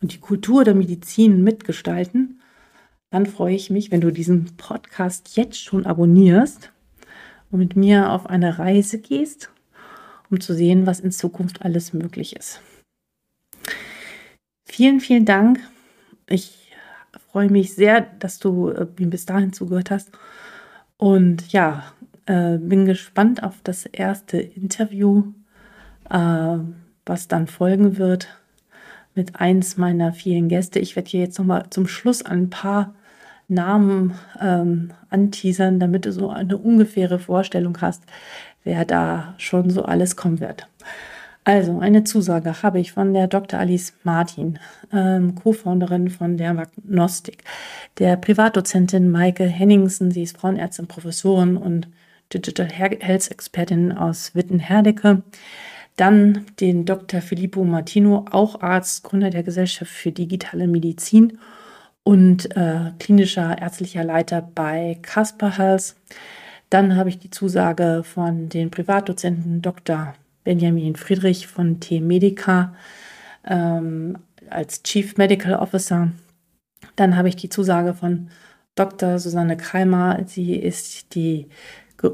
und 0.00 0.12
die 0.12 0.20
Kultur 0.20 0.64
der 0.64 0.74
Medizin 0.74 1.42
mitgestalten, 1.42 2.40
dann 3.10 3.26
freue 3.26 3.54
ich 3.54 3.70
mich, 3.70 3.90
wenn 3.90 4.00
du 4.00 4.12
diesen 4.12 4.56
Podcast 4.56 5.36
jetzt 5.36 5.60
schon 5.60 5.84
abonnierst 5.84 6.72
und 7.50 7.58
mit 7.58 7.76
mir 7.76 8.10
auf 8.10 8.26
eine 8.26 8.58
Reise 8.58 9.00
gehst, 9.00 9.50
um 10.30 10.40
zu 10.40 10.54
sehen, 10.54 10.86
was 10.86 11.00
in 11.00 11.10
Zukunft 11.10 11.62
alles 11.62 11.92
möglich 11.92 12.36
ist. 12.36 12.60
Vielen, 14.64 15.00
vielen 15.00 15.24
Dank. 15.24 15.58
Ich 16.28 16.70
freue 17.32 17.50
mich 17.50 17.74
sehr, 17.74 18.00
dass 18.00 18.38
du 18.38 18.68
äh, 18.68 18.86
mir 18.98 19.08
bis 19.08 19.26
dahin 19.26 19.52
zugehört 19.52 19.90
hast. 19.90 20.12
Und 20.96 21.52
ja, 21.52 21.92
äh, 22.26 22.58
bin 22.58 22.86
gespannt 22.86 23.42
auf 23.42 23.56
das 23.62 23.86
erste 23.86 24.38
Interview. 24.38 25.24
Äh, 26.10 26.58
was 27.06 27.28
dann 27.28 27.46
folgen 27.46 27.98
wird 27.98 28.28
mit 29.14 29.36
eins 29.36 29.76
meiner 29.76 30.12
vielen 30.12 30.48
Gäste. 30.48 30.78
Ich 30.78 30.96
werde 30.96 31.10
hier 31.10 31.20
jetzt 31.20 31.38
nochmal 31.38 31.66
zum 31.70 31.88
Schluss 31.88 32.24
ein 32.24 32.50
paar 32.50 32.94
Namen 33.48 34.14
ähm, 34.40 34.92
anteasern, 35.10 35.80
damit 35.80 36.06
du 36.06 36.12
so 36.12 36.30
eine 36.30 36.56
ungefähre 36.56 37.18
Vorstellung 37.18 37.76
hast, 37.80 38.04
wer 38.62 38.84
da 38.84 39.34
schon 39.38 39.70
so 39.70 39.82
alles 39.82 40.14
kommen 40.14 40.38
wird. 40.38 40.68
Also, 41.42 41.80
eine 41.80 42.04
Zusage 42.04 42.62
habe 42.62 42.78
ich 42.78 42.92
von 42.92 43.12
der 43.12 43.26
Dr. 43.26 43.58
Alice 43.58 43.94
Martin, 44.04 44.60
ähm, 44.92 45.34
Co-Founderin 45.34 46.10
von 46.10 46.36
der 46.36 46.54
Magnostik, 46.54 47.42
der 47.98 48.16
Privatdozentin 48.16 49.10
Maike 49.10 49.46
Henningsen, 49.46 50.12
sie 50.12 50.22
ist 50.22 50.36
Frauenärztin, 50.36 50.86
Professorin 50.86 51.56
und 51.56 51.88
Digital 52.32 52.66
Health 52.66 53.30
Expertin 53.30 53.92
aus 53.92 54.34
Witten-Herdecke, 54.34 55.22
dann 55.96 56.46
den 56.60 56.86
Dr. 56.86 57.20
Filippo 57.20 57.64
Martino, 57.64 58.24
auch 58.30 58.60
Arzt, 58.62 59.02
Gründer 59.04 59.30
der 59.30 59.42
Gesellschaft 59.42 59.90
für 59.90 60.12
digitale 60.12 60.66
Medizin 60.66 61.38
und 62.04 62.56
äh, 62.56 62.92
klinischer 62.98 63.60
ärztlicher 63.60 64.04
Leiter 64.04 64.48
bei 64.54 64.98
Casper 65.02 65.58
Health. 65.58 65.94
Dann 66.70 66.96
habe 66.96 67.08
ich 67.08 67.18
die 67.18 67.30
Zusage 67.30 68.02
von 68.04 68.48
den 68.48 68.70
Privatdozenten 68.70 69.60
Dr. 69.60 70.14
Benjamin 70.44 70.96
Friedrich 70.96 71.46
von 71.46 71.80
T-Medica 71.80 72.74
ähm, 73.46 74.18
als 74.48 74.82
Chief 74.82 75.16
Medical 75.16 75.54
Officer. 75.54 76.12
Dann 76.96 77.16
habe 77.16 77.28
ich 77.28 77.36
die 77.36 77.48
Zusage 77.48 77.94
von 77.94 78.30
Dr. 78.74 79.18
Susanne 79.18 79.56
Kreimer. 79.56 80.20
Sie 80.26 80.54
ist 80.54 81.14
die 81.14 81.48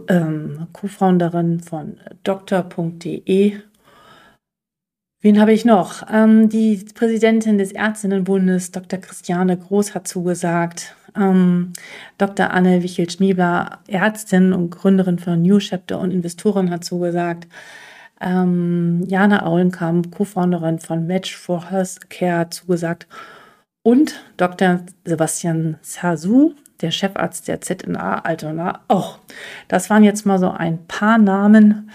ähm, 0.09 0.67
Co-Founderin 0.73 1.61
von 1.61 1.99
doktor.de 2.23 3.61
Wen 5.23 5.41
habe 5.41 5.53
ich 5.53 5.65
noch? 5.65 6.05
Ähm, 6.13 6.49
die 6.49 6.85
Präsidentin 6.95 7.59
des 7.59 7.73
Ärztinnenbundes, 7.73 8.71
Dr. 8.71 9.01
Christiane 9.01 9.57
Groß, 9.57 9.95
hat 9.95 10.07
zugesagt. 10.07 10.95
Ähm, 11.17 11.73
Dr. 12.17 12.53
Anne 12.53 12.83
Wichel-Schniebler, 12.83 13.81
Ärztin 13.89 14.53
und 14.53 14.71
Gründerin 14.71 15.19
von 15.19 15.43
New 15.43 15.59
Chapter 15.59 15.99
und 15.99 16.13
Investorin, 16.13 16.71
hat 16.71 16.85
zugesagt. 16.85 17.49
Ähm, 18.21 19.03
Jana 19.09 19.45
Aulenkamp, 19.45 20.15
Co-Founderin 20.15 20.79
von 20.79 21.07
Match 21.07 21.35
for 21.35 21.71
Healthcare, 21.71 22.39
hat 22.39 22.55
zugesagt. 22.55 23.09
Und 23.83 24.23
Dr. 24.37 24.83
Sebastian 25.05 25.79
Sasu, 25.81 26.55
der 26.81 26.91
Chefarzt 26.91 27.49
der 27.49 27.61
ZNA 27.61 28.21
Altona, 28.21 28.81
auch. 28.89 29.19
Das 29.69 29.91
waren 29.91 30.05
jetzt 30.05 30.27
mal 30.27 30.39
so 30.39 30.51
ein 30.51 30.87
paar 30.87 31.19
Namen. 31.19 31.91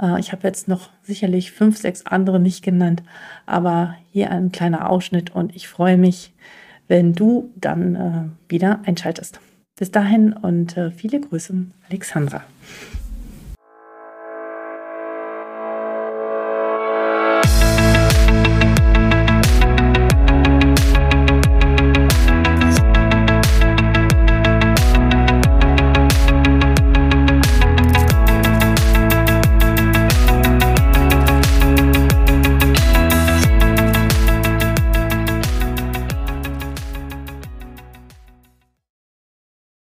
Äh, 0.00 0.20
ich 0.20 0.32
habe 0.32 0.46
jetzt 0.46 0.68
noch 0.68 0.90
sicherlich 1.02 1.52
fünf, 1.52 1.78
sechs 1.78 2.06
andere 2.06 2.40
nicht 2.40 2.62
genannt, 2.62 3.02
aber 3.46 3.96
hier 4.12 4.30
ein 4.30 4.52
kleiner 4.52 4.90
Ausschnitt 4.90 5.34
und 5.34 5.54
ich 5.54 5.68
freue 5.68 5.96
mich, 5.96 6.32
wenn 6.88 7.14
du 7.14 7.50
dann 7.56 7.94
äh, 7.94 8.50
wieder 8.50 8.80
einschaltest. 8.84 9.40
Bis 9.78 9.90
dahin 9.90 10.32
und 10.32 10.76
äh, 10.76 10.90
viele 10.90 11.20
Grüße, 11.20 11.54
Alexandra. 11.88 12.42